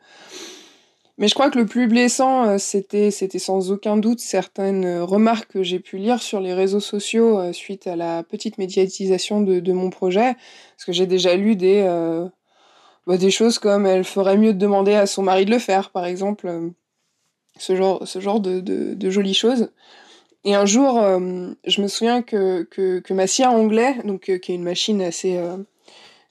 [1.18, 5.04] Mais je crois que le plus blessant, euh, c'était, c'était sans aucun doute certaines euh,
[5.04, 9.42] remarques que j'ai pu lire sur les réseaux sociaux euh, suite à la petite médiatisation
[9.42, 10.36] de, de mon projet.
[10.76, 12.28] Parce que j'ai déjà lu des, euh,
[13.08, 15.90] bah, des choses comme elle ferait mieux de demander à son mari de le faire,
[15.90, 16.72] par exemple.
[17.58, 19.72] ce genre, ce genre de, de, jolies choses.
[20.44, 21.02] Et un jour,
[21.66, 25.02] je me souviens que, que, que, ma scie à anglais, donc, qui est une machine
[25.02, 25.40] assez,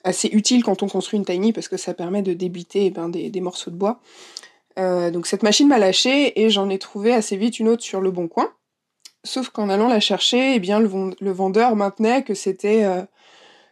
[0.04, 3.08] assez utile quand on construit une tiny, parce que ça permet de débiter eh ben,
[3.08, 4.00] des, des, morceaux de bois.
[4.76, 8.10] Donc cette machine m'a lâché et j'en ai trouvé assez vite une autre sur le
[8.10, 8.50] bon coin.
[9.26, 13.02] Sauf qu'en allant la chercher, eh bien, le, vendeur maintenait que c'était euh,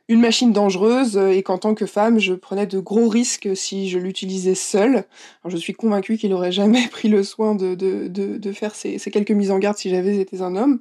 [0.09, 3.89] une machine dangereuse euh, et qu'en tant que femme, je prenais de gros risques si
[3.89, 5.05] je l'utilisais seule.
[5.47, 9.53] je suis convaincue qu'il n'aurait jamais pris le soin de, de, faire ces, quelques mises
[9.53, 10.81] en garde si j'avais été un homme.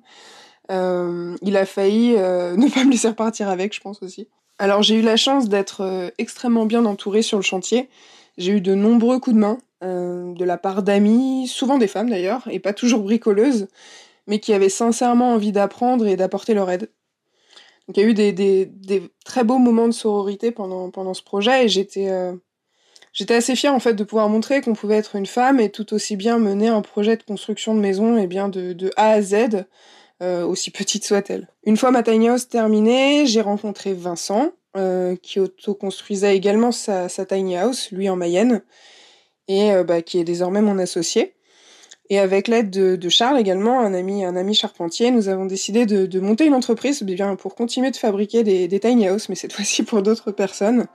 [0.71, 4.27] Euh, il a failli ne pas me laisser repartir avec, je pense aussi.
[4.57, 7.89] Alors j'ai eu la chance d'être extrêmement bien entourée sur le chantier.
[8.39, 12.47] J'ai eu de nombreux coups de main de la part d'amis, souvent des femmes d'ailleurs,
[12.49, 13.67] et pas toujours bricoleuses,
[14.27, 16.89] mais qui avaient sincèrement envie d'apprendre et d'apporter leur aide.
[17.87, 21.69] Donc il y a eu des, très beaux moments de sororité pendant, ce projet et
[21.69, 22.33] j'étais euh,
[23.11, 25.93] j'étais assez fière en fait de pouvoir montrer qu'on pouvait être une femme et tout
[25.93, 29.65] aussi bien mener un projet de construction de maison et bien de, A à Z,
[30.21, 31.49] euh, aussi petite soit-elle.
[31.65, 37.25] Une fois ma tiny house terminée, j'ai rencontré Vincent, euh, qui auto-construisait également sa, sa,
[37.25, 38.61] tiny house, lui en Mayenne,
[39.47, 41.33] et euh, bah, qui est désormais mon associé.
[42.09, 46.19] Et avec l'aide de, Charles également, un ami, un ami charpentier, nous avons décidé de,
[46.19, 49.83] monter une entreprise eh pour continuer de fabriquer des, des tiny houses, mais cette fois-ci
[49.83, 50.87] pour d'autres personnes.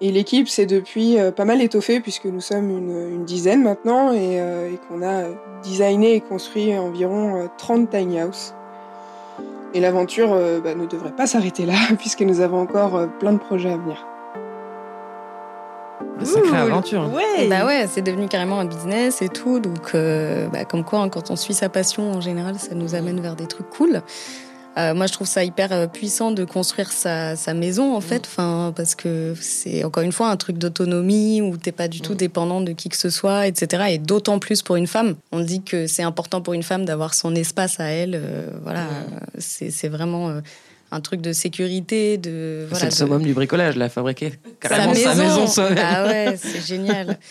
[0.00, 4.72] Et l'équipe s'est depuis euh, pas mal étoffée puisque nous sommes une, dizaine maintenant euh,
[4.72, 5.24] et, qu'on a
[5.64, 8.54] designé et construit environ 30 euh, tiny houses.
[9.74, 10.30] Et l'aventure
[10.62, 14.06] bah, ne devrait pas s'arrêter là puisque nous avons encore plein de projets à venir.
[16.24, 17.10] Sacrée aventure.
[17.12, 17.48] Ouais.
[17.48, 19.60] Bah ouais, c'est devenu carrément un business et tout.
[19.60, 22.94] Donc, euh, bah, comme quoi, hein, quand on suit sa passion, en général, ça nous
[22.94, 24.02] amène vers des trucs cool.
[24.76, 28.26] Euh, moi, je trouve ça hyper euh, puissant de construire sa, sa maison, en fait,
[28.26, 32.14] enfin, parce que c'est encore une fois un truc d'autonomie où t'es pas du tout
[32.14, 33.84] dépendant de qui que ce soit, etc.
[33.90, 35.16] Et d'autant plus pour une femme.
[35.32, 38.22] On dit que c'est important pour une femme d'avoir son espace à elle.
[38.62, 38.86] voilà,
[39.38, 40.40] c'est vraiment
[40.90, 42.80] un truc de sécurité, de voilà.
[42.80, 45.46] C'est le summum du bricolage, la fabriquer carrément sa maison.
[45.46, 47.18] Sa maison ah ouais, c'est génial.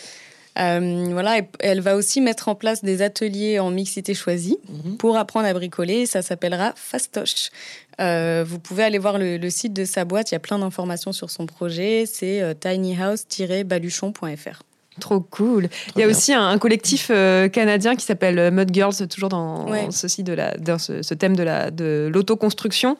[0.59, 4.97] Euh, voilà, elle va aussi mettre en place des ateliers en mixité choisie mhm.
[4.97, 6.05] pour apprendre à bricoler.
[6.05, 7.51] Ça s'appellera Fastoche.
[7.99, 10.31] Euh, vous pouvez aller voir le, site de sa boîte.
[10.31, 12.05] Il y a plein d'informations sur son projet.
[12.05, 14.63] C'est euh, tinyhouse-baluchon.fr.
[14.99, 15.69] Trop cool.
[15.95, 19.67] il y a aussi un, collectif euh, canadien qui s'appelle euh, Mud Girls, toujours dans,
[19.91, 22.97] ceci de la, dans ce, thème de, la, de l'autoconstruction.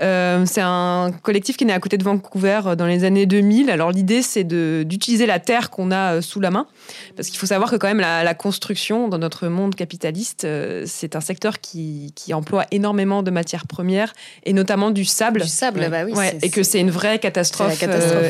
[0.00, 3.70] Euh, c'est un collectif qui est né à côté de Vancouver dans les années 2000.
[3.70, 6.66] Alors l'idée, c'est d'utiliser la terre qu'on a sous la main.
[7.14, 10.46] Parce qu'il faut savoir que quand même la, construction dans notre monde capitaliste,
[10.84, 14.12] c'est un secteur qui, qui, emploie énormément de matières premières
[14.44, 15.42] et notamment du sable.
[15.42, 16.12] Du sable, bah oui.
[16.42, 17.82] et que c'est une vraie catastrophe,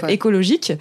[0.09, 0.73] écologique.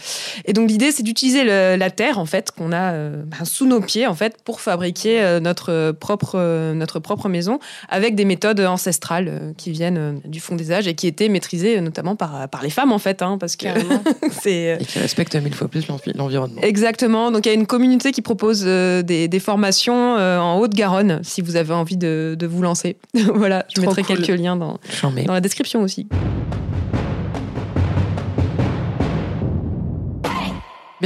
[0.45, 3.81] Et donc l'idée, c'est d'utiliser la terre en fait qu'on a euh, ben, sous nos
[3.81, 8.59] pieds en fait pour fabriquer euh, notre propre euh, notre propre maison avec des méthodes
[8.61, 12.71] ancestrales qui viennent du fond des âges et qui étaient maîtrisées notamment par par les
[12.71, 13.67] femmes en fait hein, parce que
[14.41, 16.61] c'est et qui respectent mille fois plus l'environnement.
[16.63, 17.29] Exactement.
[17.29, 21.57] Donc il y a une communauté qui propose des, des, formations en Haute-Garonne si vous
[21.57, 22.97] avez envie de, de vous lancer.
[23.35, 26.07] voilà, je mettrai quelques liens dans, dans la description aussi.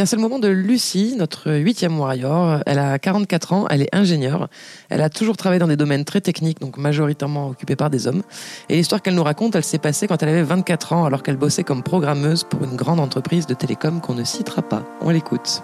[0.05, 2.61] C'est le moment de Lucie, notre huitième warrior.
[2.65, 4.47] Elle a 44 ans, elle est ingénieure.
[4.89, 8.21] Elle a toujours travaillé dans des domaines très techniques, donc majoritairement occupés par des hommes.
[8.69, 11.35] Et l'histoire qu'elle nous raconte, elle s'est passée quand elle avait 24 ans, alors qu'elle
[11.35, 14.83] bossait comme programmeuse pour une grande entreprise de télécom qu'on ne citera pas.
[15.01, 15.63] On l'écoute.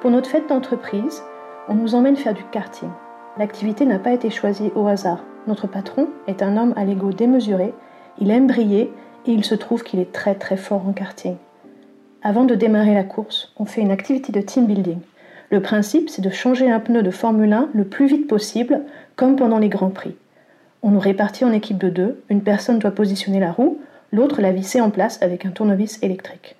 [0.00, 1.22] Pour notre fête d'entreprise,
[1.68, 2.90] on nous emmène faire du karting.
[3.38, 5.20] L'activité n'a pas été choisie au hasard.
[5.46, 7.74] Notre patron est un homme à l'ego démesuré.
[8.18, 8.92] Il aime briller
[9.26, 11.36] et il se trouve qu'il est très très fort en karting.
[12.22, 14.98] Avant de démarrer la course, on fait une activité de team building.
[15.50, 18.80] Le principe, c'est de changer un pneu de Formule 1 le plus vite possible,
[19.14, 20.16] comme pendant les Grands Prix.
[20.82, 23.78] On nous répartit en équipe de deux, une personne doit positionner la roue,
[24.12, 26.56] l'autre la visser en place avec un tournevis électrique.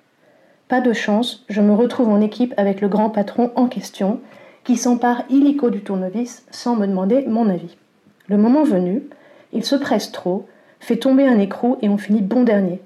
[0.67, 4.19] Pas de chance, je me retrouve en équipe avec le grand patron en question,
[4.63, 7.77] qui s'empare illico du tournevis sans me demander mon avis.
[8.27, 9.03] Le moment venu,
[9.53, 10.47] il se presse trop,
[10.79, 12.81] fait tomber un écrou et on finit bon dernier.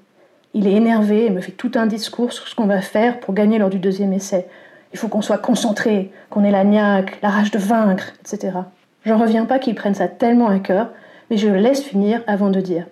[0.54, 3.34] Il est énervé et me fait tout un discours sur ce qu'on va faire pour
[3.34, 4.48] gagner lors du deuxième essai.
[4.92, 8.58] Il faut qu'on soit concentré, qu'on ait la niaque, la rage de vaincre, etc.
[9.04, 10.90] J'en reviens pas qu'il prenne ça tellement à cœur,
[11.30, 12.86] mais je le laisse finir avant de dire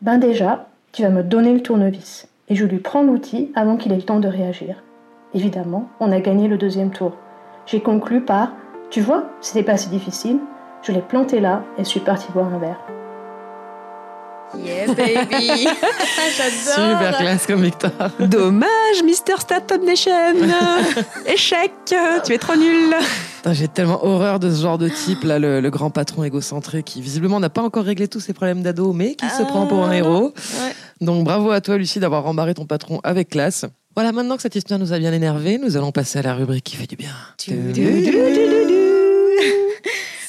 [0.00, 2.28] Ben déjà, tu vas me donner le tournevis.
[2.48, 4.82] Et je lui prends l'outil avant qu'il ait le temps de réagir.
[5.34, 7.12] Évidemment, on a gagné le deuxième tour.
[7.66, 8.52] J'ai conclu par
[8.90, 10.38] Tu vois, c'était pas si difficile.
[10.82, 12.97] Je l'ai planté là et suis parti boire un verre.
[14.56, 15.68] Yeah, baby
[16.36, 18.10] J'adore Super classe comme victoire.
[18.18, 20.12] Dommage, Mister Startup Nation
[21.26, 21.72] Échec
[22.24, 22.94] Tu es trop nul
[23.52, 27.00] J'ai tellement horreur de ce genre de type, là, le, le grand patron égocentré qui
[27.02, 29.92] visiblement n'a pas encore réglé tous ses problèmes d'ado, mais qui se prend pour un
[29.92, 30.32] héros.
[31.00, 33.64] Donc bravo à toi, Lucie, d'avoir rembarré ton patron avec classe.
[33.94, 36.64] Voilà, maintenant que cette histoire nous a bien énervé, nous allons passer à la rubrique
[36.64, 37.10] qui fait du bien.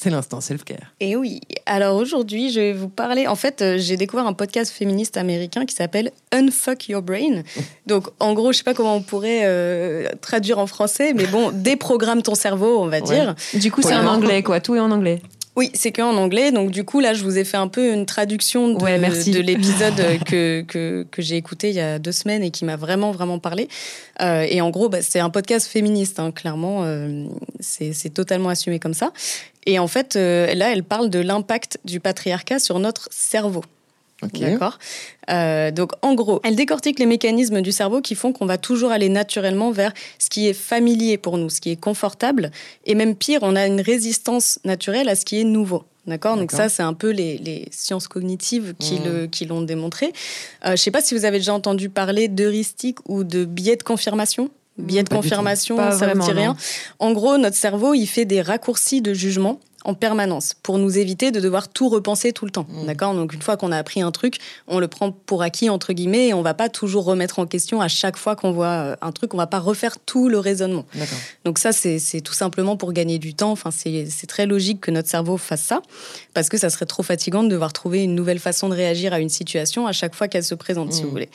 [0.02, 0.94] C'est l'instant self-care.
[0.98, 1.42] Et oui.
[1.66, 3.26] Alors aujourd'hui, je vais vous parler.
[3.26, 7.42] En fait, euh, j'ai découvert un podcast féministe américain qui s'appelle Unfuck Your Brain.
[7.86, 11.50] Donc, en gros, je sais pas comment on pourrait euh, traduire en français, mais bon,
[11.52, 13.34] déprogramme ton cerveau, on va dire.
[13.52, 14.60] Du coup, c'est en anglais, quoi.
[14.60, 15.20] Tout est en anglais.
[15.60, 16.52] Oui, c'est qu'en anglais.
[16.52, 19.30] Donc, du coup, là, je vous ai fait un peu une traduction de, Ouais, merci.
[19.30, 19.94] de l'épisode
[20.24, 23.38] que, que, que j'ai écouté il y a deux semaines et qui m'a vraiment, vraiment
[23.38, 23.68] parlé.
[24.22, 26.84] Euh, et en gros, bah, c'est un podcast féministe, hein, clairement.
[26.84, 27.26] euh,
[27.60, 29.12] c'est c'est totalement assumé comme ça.
[29.66, 33.62] Et en fait, euh, là, elle parle de l'impact du patriarcat sur notre cerveau.
[34.50, 34.78] D'accord.
[35.30, 38.90] Euh, donc, en gros, elle décortique les mécanismes du cerveau qui font qu'on va toujours
[38.92, 42.50] aller naturellement vers ce qui est familier pour nous, ce qui est confortable.
[42.84, 45.84] Et même pire, on a une résistance naturelle à ce qui est nouveau.
[46.06, 46.36] D'accord?
[46.36, 50.06] Donc, ça, c'est un peu les, les sciences cognitives qui le- qui l'ont démontré.
[50.06, 50.10] Euh,
[50.68, 53.82] je ne sais pas si vous avez déjà entendu parler d'heuristique ou de biais de
[53.82, 54.50] confirmation.
[54.78, 56.56] Biais de confirmation, ça vous dit rien?
[57.00, 61.30] En gros, notre cerveau, il fait des raccourcis de jugement en permanence pour nous éviter
[61.30, 62.66] de devoir tout repenser tout le temps.
[62.86, 63.14] D'accord?
[63.14, 66.28] Donc une fois qu'on a appris un truc, on le prend pour acquis entre guillemets
[66.28, 69.12] et on va pas toujours remettre en question à chaque fois qu'on voit euh, un
[69.12, 70.84] truc, on va pas refaire tout le raisonnement.
[71.44, 73.52] Donc ça, c'est tout simplement pour gagner du temps.
[73.52, 75.82] Enfin, c'est c'est très logique que notre cerveau fasse ça,
[76.34, 79.20] parce que ça serait trop fatigant de devoir trouver une nouvelle façon de réagir à
[79.20, 81.30] une situation à chaque fois qu'elle se présente, si vous voulez.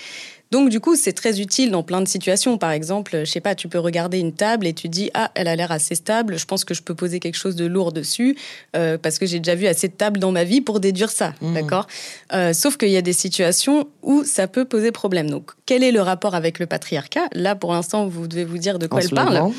[0.51, 2.57] Donc du coup, c'est très utile dans plein de situations.
[2.57, 5.31] Par exemple, je sais pas, tu peux regarder une table et tu te dis ah,
[5.35, 6.37] elle a l'air assez stable.
[6.37, 8.37] Je pense que je peux poser quelque chose de lourd dessus
[8.75, 11.33] euh, parce que j'ai déjà vu assez de tables dans ma vie pour déduire ça,
[11.41, 11.87] d'accord?
[12.33, 15.29] Euh, Sauf qu'il y a des situations où ça peut poser problème.
[15.29, 17.25] Donc, quel est le rapport avec le patriarcat?
[17.33, 19.51] Là, pour l'instant, vous devez vous dire de quoi En elle parle.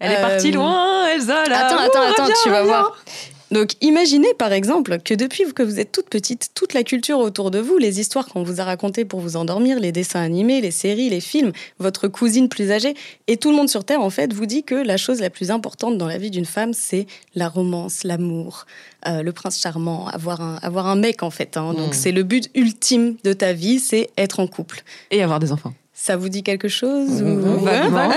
[0.00, 2.78] Elle est partie Euh, loin, Elsa, là Attends, Ouh, attends, attends, reviens, tu vas reviens.
[2.80, 3.04] voir.
[3.52, 7.50] Donc, imaginez par exemple que depuis que vous êtes toute petite, toute la culture autour
[7.50, 10.70] de vous, les histoires qu'on vous a racontées pour vous endormir, les dessins animés, les
[10.70, 12.94] séries, les films, votre cousine plus âgée,
[13.26, 15.50] et tout le monde sur Terre, en fait, vous dit que la chose la plus
[15.50, 18.64] importante dans la vie d'une femme, c'est la romance, l'amour,
[19.06, 21.56] euh, le prince charmant, avoir un, avoir un mec, en fait.
[21.58, 21.74] hein.
[21.74, 21.92] Donc, Mm.
[21.94, 24.82] c'est le but ultime de ta vie, c'est être en couple.
[25.10, 25.74] Et avoir des enfants.
[25.94, 28.10] Ça vous dit quelque chose ou- Mmh, vaguement.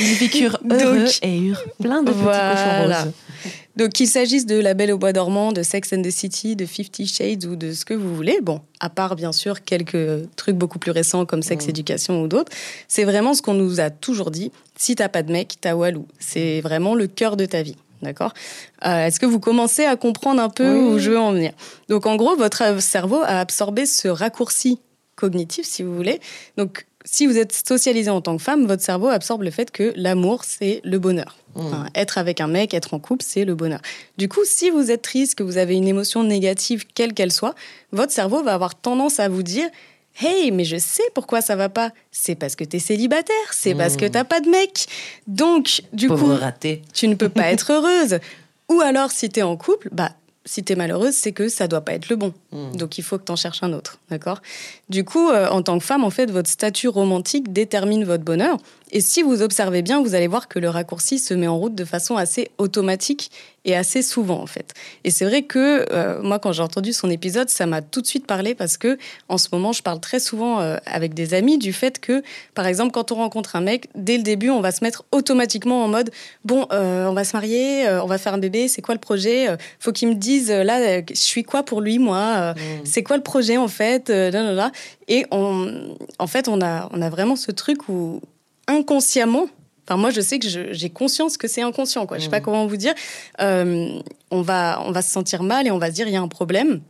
[0.00, 3.02] Ils vécurent heureux Donc- et plein de petits cochons Voilà.
[3.02, 3.12] roses.
[3.76, 6.64] Donc qu'il s'agisse de La Belle au Bois dormant, de Sex and the City, de
[6.64, 10.56] Fifty Shades ou de ce que vous voulez, bon, à part bien sûr quelques trucs
[10.56, 12.52] beaucoup plus récents comme Sex Education ou d'autres,
[12.88, 14.50] c'est vraiment ce qu'on nous a toujours dit.
[14.76, 16.06] Si t'as pas de mec, t'as Walou.
[16.18, 17.76] C'est vraiment le cœur de ta vie.
[18.02, 18.34] D'accord?
[18.84, 21.52] Euh, Est-ce que vous commencez à comprendre un peu où je veux en venir?
[21.88, 24.80] Donc en gros, votre cerveau a absorbé ce raccourci
[25.16, 26.20] cognitif, si vous voulez.
[26.56, 29.92] Donc si vous êtes socialisé en tant que femme, votre cerveau absorbe le fait que
[29.96, 31.36] l'amour, c'est le bonheur.
[31.54, 33.80] Enfin, être avec un mec, être en couple, c'est le bonheur.
[34.18, 37.54] Du coup, si vous êtes triste, que vous avez une émotion négative, quelle qu'elle soit,
[37.92, 39.66] votre cerveau va avoir tendance à vous dire
[40.18, 41.92] Hey, mais je sais pourquoi ça va pas.
[42.10, 44.86] C'est parce que t'es célibataire, c'est parce que t'as pas de mec.
[45.26, 46.82] Donc, du Pauvre coup, raté.
[46.92, 48.18] tu ne peux pas être heureuse.
[48.68, 50.12] Ou alors, si t'es en couple, bah,
[50.46, 52.32] si t'es malheureuse, c'est que ça doit pas être le bon.
[52.74, 54.40] Donc, il faut que t'en cherches un autre, d'accord?
[54.88, 58.56] Du coup, euh, en tant que femme, en fait, votre statut romantique détermine votre bonheur.
[58.92, 61.74] Et si vous observez bien, vous allez voir que le raccourci se met en route
[61.74, 63.30] de façon assez automatique
[63.64, 64.74] et assez souvent, en fait.
[65.02, 68.06] Et c'est vrai que euh, moi, quand j'ai entendu son épisode, ça m'a tout de
[68.06, 68.96] suite parlé parce que
[69.28, 72.22] en ce moment, je parle très souvent euh, avec des amis du fait que,
[72.54, 75.82] par exemple, quand on rencontre un mec, dès le début, on va se mettre automatiquement
[75.84, 76.10] en mode
[76.44, 79.48] bon, euh, on va se marier, on va faire un bébé, c'est quoi le projet
[79.80, 83.22] Faut qu'il me dise là, je suis quoi pour lui, moi Euh, C'est quoi le
[83.24, 84.70] projet en fait là, là, là.
[85.08, 88.20] Et on, en fait, on a, on a vraiment ce truc où
[88.68, 89.46] inconsciemment.
[89.86, 92.18] Enfin, moi, je sais que j'ai conscience que c'est inconscient, quoi.
[92.18, 92.94] Je sais pas comment vous dire.
[93.40, 94.00] Euh,
[94.30, 96.20] on va, on va se sentir mal et on va se dire il y a
[96.20, 96.80] un problème.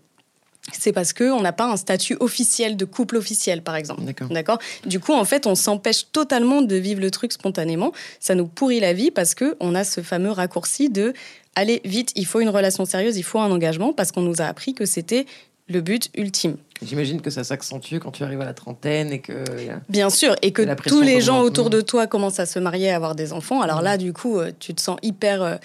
[0.72, 4.02] C'est parce que on n'a pas un statut officiel de couple officiel, par exemple.
[4.30, 4.58] D'accord?
[4.84, 7.92] Du coup, en fait, on s'empêche totalement de vivre le truc spontanément.
[8.18, 11.12] Ça nous pourrit la vie parce que on a ce fameux raccourci de
[11.54, 14.44] allez vite, il faut une relation sérieuse, il faut un engagement parce qu'on nous a
[14.46, 15.26] appris que c'était
[15.68, 16.56] le but ultime.
[16.82, 19.44] J'imagine que ça s'accentue quand tu arrives à la trentaine et que.
[19.88, 21.46] Bien sûr, et que tous les gens augmente.
[21.58, 23.60] autour de toi commencent à se marier, à avoir des enfants.
[23.62, 25.56] Alors là, du coup, euh, tu te sens hyper euh,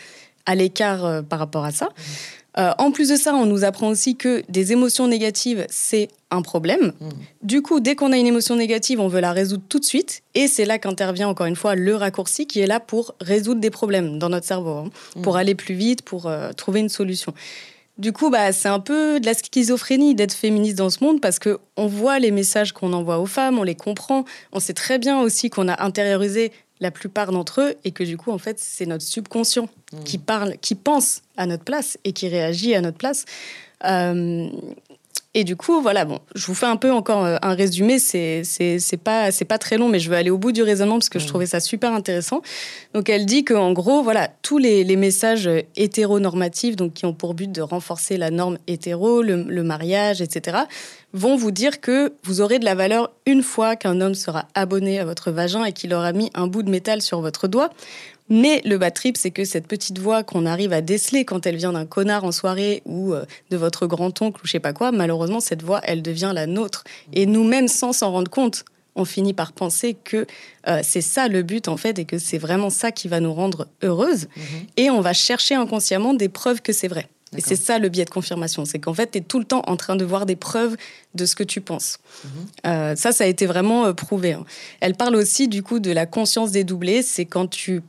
[0.46, 1.90] à l'écart euh, par rapport à ça.
[2.58, 6.42] Euh, en plus de ça, on nous apprend aussi que des émotions négatives, c'est un
[6.42, 6.92] problème.
[7.44, 10.22] Du coup, dès qu'on a une émotion négative, on veut la résoudre tout de suite.
[10.36, 13.70] Et c'est là qu'intervient encore une fois le raccourci qui est là pour résoudre des
[13.70, 14.90] problèmes dans notre cerveau, hein,
[15.24, 17.34] pour aller plus vite, pour euh, trouver une solution.
[18.02, 21.38] Du coup, bah, c'est un peu de la schizophrénie d'être féministe dans ce monde parce
[21.38, 24.98] que on voit les messages qu'on envoie aux femmes, on les comprend, on sait très
[24.98, 28.58] bien aussi qu'on a intériorisé la plupart d'entre eux et que du coup, en fait,
[28.58, 29.70] c'est notre subconscient
[30.04, 33.26] qui parle, qui pense à notre place et qui réagit à notre place.
[33.86, 34.50] Euh,
[35.34, 38.00] et du coup, voilà, bon, je vous fais un peu encore euh, un résumé.
[38.00, 40.96] C'est c'est pas c'est pas très long, mais je veux aller au bout du raisonnement
[40.96, 42.42] parce que je trouvais ça super intéressant.
[42.94, 47.14] Donc, elle dit que en gros, voilà, tous les, les messages hétéronormatifs, donc qui ont
[47.14, 50.58] pour but de renforcer la norme hétéro, le, le mariage, etc.,
[51.14, 55.00] vont vous dire que vous aurez de la valeur une fois qu'un homme sera abonné
[55.00, 57.70] à votre vagin et qu'il aura mis un bout de métal sur votre doigt.
[58.32, 61.58] Mais le bad trip, c'est que cette petite voix qu'on arrive à déceler quand elle
[61.58, 64.94] vient d'un connard en soirée ou euh, de votre grand-oncle ou je sais pas quoi,
[64.94, 66.86] malheureusement, cette voix, elle devient la nôtre.
[67.12, 68.64] Et nous-mêmes, sans s'en rendre compte,
[68.96, 70.26] on finit par penser que
[70.70, 73.34] euh, c'est ça le but en fait et que c'est vraiment ça qui va nous
[73.34, 74.28] rendre heureuses.
[74.78, 77.10] Et on va chercher inconsciemment des preuves que c'est vrai.
[77.38, 79.64] Et c'est ça le biais de confirmation, c'est qu'en fait, tu es tout le temps
[79.68, 80.76] en train de voir des preuves
[81.16, 82.00] de ce que tu penses.
[82.68, 84.34] Euh, ça, ça a été vraiment euh, prouvé.
[84.34, 84.44] hein.
[84.82, 87.82] Elle parle aussi du coup de la conscience dédoublée, c'est quand tu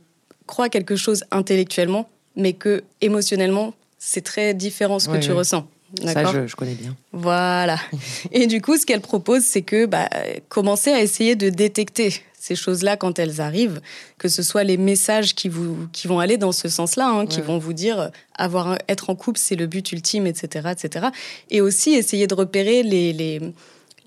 [0.47, 5.37] crois quelque chose intellectuellement, mais que émotionnellement, c'est très différent ce que Ouais, tu ouais.
[5.37, 5.67] ressens.
[6.05, 6.95] Ça, je, je connais bien.
[7.11, 7.77] voilà.
[8.31, 10.09] Et du coup, ce qu'elle propose, c'est que bah,
[10.49, 13.79] commencez à essayer de détecter ces choses-là quand elles arrivent,
[14.17, 17.39] que ce soit les messages qui, vous, qui vont aller dans ce sens-là, hein, qui
[17.41, 17.45] Ouais.
[17.45, 21.07] vont vous dire euh, avoir être en couple, c'est le but ultime, etc., etc.
[21.51, 23.39] Et aussi essayer de repérer les, les,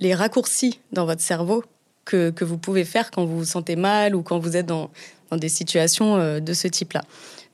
[0.00, 1.64] les raccourcis dans votre cerveau
[2.06, 4.90] que, vous pouvez faire quand vous vous sentez mal ou quand vous êtes dans,
[5.32, 7.02] des situations euh, de ce type-là.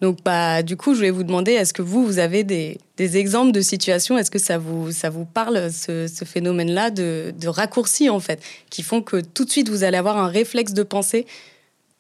[0.01, 3.53] Donc, bah, du coup, je voulais vous demander, est-ce que vous, vous avez des, exemples
[3.53, 4.19] de situations?
[4.19, 8.41] Est-ce que ça vous, ça vous parle, ce, ce phénomène-là de, de raccourcis, en fait,
[8.71, 11.27] qui font que tout de suite, vous allez avoir un réflexe de pensée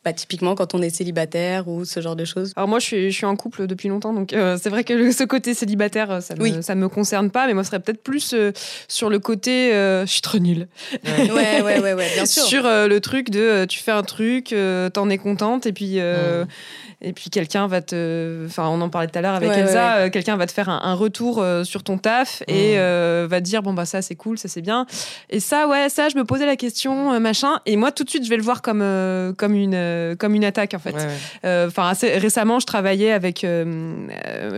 [0.04, 2.52] bah, Typiquement, quand on est célibataire ou ce genre de choses.
[2.56, 4.92] Alors moi, je suis, je suis en couple depuis longtemps, donc euh, c'est vrai que
[4.92, 6.54] le- ce côté célibataire, euh, ça me, Oui.
[6.62, 8.52] ça me concerne pas, mais moi, ce serait peut-être plus euh,
[8.88, 10.66] sur le côté, euh, je suis trop nulle.
[11.04, 12.42] Ouais, ouais, ouais, ouais, bien sûr.
[12.44, 15.72] sur euh, le truc de, euh, tu fais un truc, euh, t'en es contente, et
[15.72, 15.94] puis...
[15.98, 16.44] euh,
[17.04, 19.96] Et puis quelqu'un va te, enfin on en parlait tout à l'heure avec Ouais, Elsa,
[19.96, 20.06] ouais.
[20.06, 23.40] euh, quelqu'un va te faire un, un retour euh, sur ton taf et euh, va
[23.40, 24.86] te dire bon bah ça c'est cool, ça c'est bien.
[25.28, 28.08] Et ça ouais ça je me posais la question euh, machin et moi tout de
[28.10, 30.92] suite je vais le voir comme euh, comme une euh, comme une attaque en fait.
[30.94, 31.16] Ouais, ouais.
[31.44, 33.44] Euh, assez récemment, je travaillais avec.
[33.44, 34.08] euh,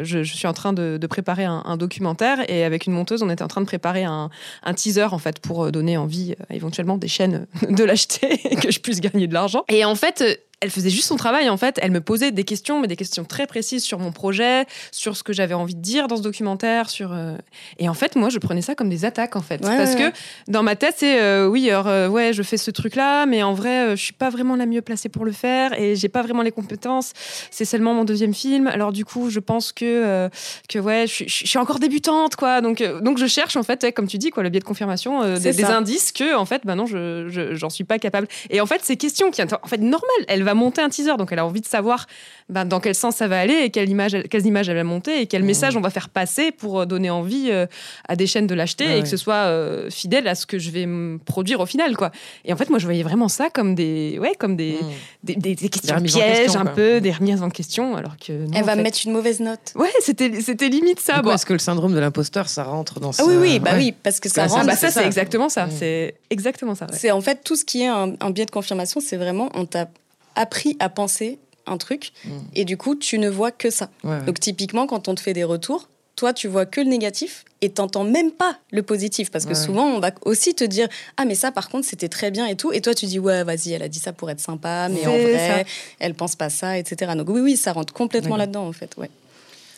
[0.03, 3.22] je, je suis en train de, de préparer un, un documentaire et avec une monteuse,
[3.22, 4.30] on était en train de préparer un,
[4.62, 8.70] un teaser en fait pour donner envie euh, éventuellement des chaînes de l'acheter et que
[8.70, 9.64] je puisse gagner de l'argent.
[9.68, 10.41] Et en fait.
[10.65, 11.79] Elle faisait juste son travail en fait.
[11.83, 15.23] Elle me posait des questions, mais des questions très précises sur mon projet, sur ce
[15.23, 17.12] que j'avais envie de dire dans ce documentaire, sur.
[17.12, 17.37] euh,
[17.79, 20.11] Et en fait, moi, je prenais ça comme des attaques en fait, Ouais, parce ouais,
[20.12, 23.43] que dans ma tête, c'est euh, oui, alors euh, ouais, je fais ce truc-là, mais
[23.43, 26.23] en vrai, je suis pas vraiment la mieux placée pour le faire et j'ai pas
[26.23, 27.12] vraiment les compétences.
[27.51, 30.29] C'est seulement mon deuxième film, alors du coup, je pense que
[30.69, 32.61] que ouais, je suis- je suis encore débutante, quoi.
[32.61, 35.23] Donc donc je cherche en fait, ouais, comme tu dis, quoi, le biais de confirmation,
[35.39, 38.29] des, indices que en fait, bah non, je je- j'en suis pas capable.
[38.51, 41.31] Et en fait, ces questions qui en fait normal, elle va monter un teaser, donc
[41.33, 42.07] elle a envie de savoir
[42.49, 44.85] bah, dans quel sens ça va aller et quelle image, elle- quelles images elle va
[44.85, 47.67] monter et quel message on va faire passer pour euh, donner envie euh,
[48.09, 49.03] à des chaînes de l'acheter Ouais, et ouais.
[49.03, 50.87] que ce soit euh, fidèle à ce que je vais
[51.25, 52.11] produire au final, quoi.
[52.45, 54.79] Et en fait, moi, je voyais vraiment ça comme des, ouais, comme des,
[55.23, 58.51] des, des- des questions pièges question, un peu, des remises en question, alors que non,
[58.55, 59.73] Elle en va fait- mettre une mauvaise note.
[59.77, 61.23] Ouais, c'était c'était limite ça.
[61.23, 63.73] Bon, Est-ce que le syndrome de l'imposteur, ça rentre dans ça Ah oui, oui, bah
[63.73, 63.79] Ouais.
[63.79, 64.59] oui, parce que ça que rend.
[64.61, 65.07] ah bah ça, c'est ça.
[65.07, 65.69] exactement ça.
[65.71, 66.87] C'est exactement ça.
[66.87, 66.97] ouais.
[66.99, 69.65] C'est en fait tout ce qui est un, un biais de confirmation, c'est vraiment on
[69.67, 69.89] t'a
[70.35, 72.12] appris à penser un truc
[72.55, 73.89] et du coup tu ne vois que ça.
[74.03, 74.22] Ouais, ouais.
[74.24, 77.70] Donc typiquement quand on te fait des retours, toi tu vois que le négatif et
[77.70, 81.24] t'entends même pas le positif parce que Ouais, souvent on va aussi te dire ah
[81.24, 83.72] mais ça par contre c'était très bien et tout et toi tu dis ouais vas-y
[83.72, 85.70] elle a dit ça pour être sympa mais en vrai ça.
[86.01, 87.12] elle pense pas ça etc.
[87.16, 89.11] Donc oui oui ça rentre complètement là-dedans en fait ouais.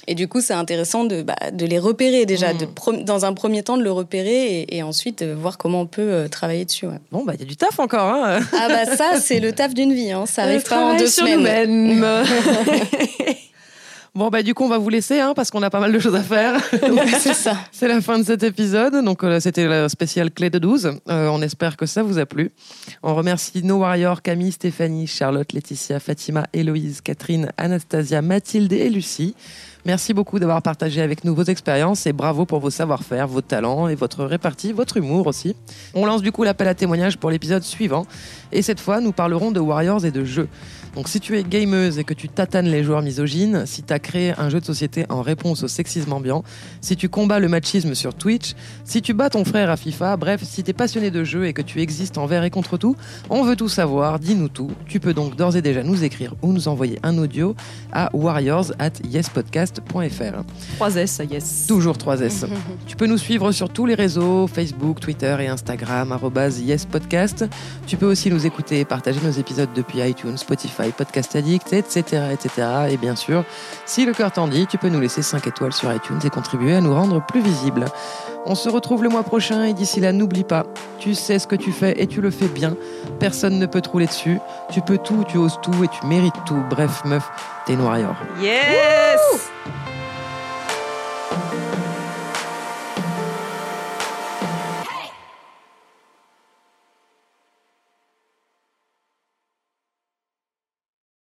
[0.08, 2.58] Et du coup, c'est intéressant de, bah, de les repérer déjà, Mm.
[2.58, 5.80] de pro- dans un premier temps de le repérer et, et ensuite euh, voir comment
[5.82, 6.86] on peut euh, travailler dessus.
[6.86, 6.98] ouais.
[7.12, 8.12] Bon, bah, il y a du taf encore.
[8.14, 8.38] Hein.
[8.52, 10.24] Ah bah ça, c'est le taf d'une vie, hein.
[10.26, 12.02] ça arrive pas en deux sur semaines.
[14.14, 15.98] Bon, bah, du coup, on va vous laisser hein, parce qu'on a pas mal de
[15.98, 16.54] choses à faire.
[16.72, 17.54] Ouais, c'est ça.
[17.70, 19.04] C'est la fin de cet épisode.
[19.04, 20.86] Donc, euh, c'était le spécial clé de 12.
[21.10, 22.50] Euh, on espère que ça vous a plu.
[23.02, 29.34] On remercie nos warriors Camille, Stéphanie, Charlotte, Laetitia, Fatima, Héloïse, Catherine, Anastasia, Mathilde et Lucie.
[29.86, 33.86] Merci beaucoup d'avoir partagé avec nous vos expériences et bravo pour vos savoir-faire, vos talents
[33.86, 35.54] et votre répartie, votre humour aussi.
[35.94, 38.04] On lance du coup l'appel à témoignages pour l'épisode suivant.
[38.50, 40.48] Et cette fois, nous parlerons de Warriors et de jeux.
[40.96, 43.98] Donc si tu es gameuse et que tu tatanes les joueurs misogynes, si tu as
[43.98, 46.42] créer un jeu de société en réponse au sexisme ambiant,
[46.80, 50.42] si tu combats le machisme sur Twitch, si tu bats ton frère à FIFA, bref,
[50.42, 52.96] si t'es passionné de jeu et que tu existes envers et contre tout,
[53.28, 54.70] on veut tout savoir, dis-nous tout.
[54.86, 57.54] Tu peux donc d'ores et déjà nous écrire ou nous envoyer un audio
[57.92, 58.92] à warriors at
[59.76, 60.80] yespodcast.fr.
[60.80, 61.66] 3S, yes.
[61.66, 62.46] Toujours 3S.
[62.86, 66.18] tu peux nous suivre sur tous les réseaux, Facebook, Twitter et Instagram,
[66.60, 67.44] yespodcast.
[67.86, 72.24] Tu peux aussi nous écouter et partager nos épisodes depuis iTunes, Spotify, Podcast Addict, etc.,
[72.32, 72.68] etc.
[72.90, 73.44] Et bien sûr,
[73.84, 76.74] si le cœur t'en dit, tu peux nous laisser 5 étoiles sur iTunes et contribuer
[76.74, 77.86] à nous rendre plus visibles.
[78.48, 80.66] On se retrouve le mois prochain et d'ici là, n'oublie pas,
[81.00, 82.76] tu sais ce que tu fais et tu le fais bien.
[83.18, 84.38] Personne ne peut te rouler dessus.
[84.70, 86.62] Tu peux tout, tu oses tout et tu mérites tout.
[86.70, 87.28] Bref, meuf,
[87.66, 88.14] t'es une warrior.
[88.40, 89.50] Yes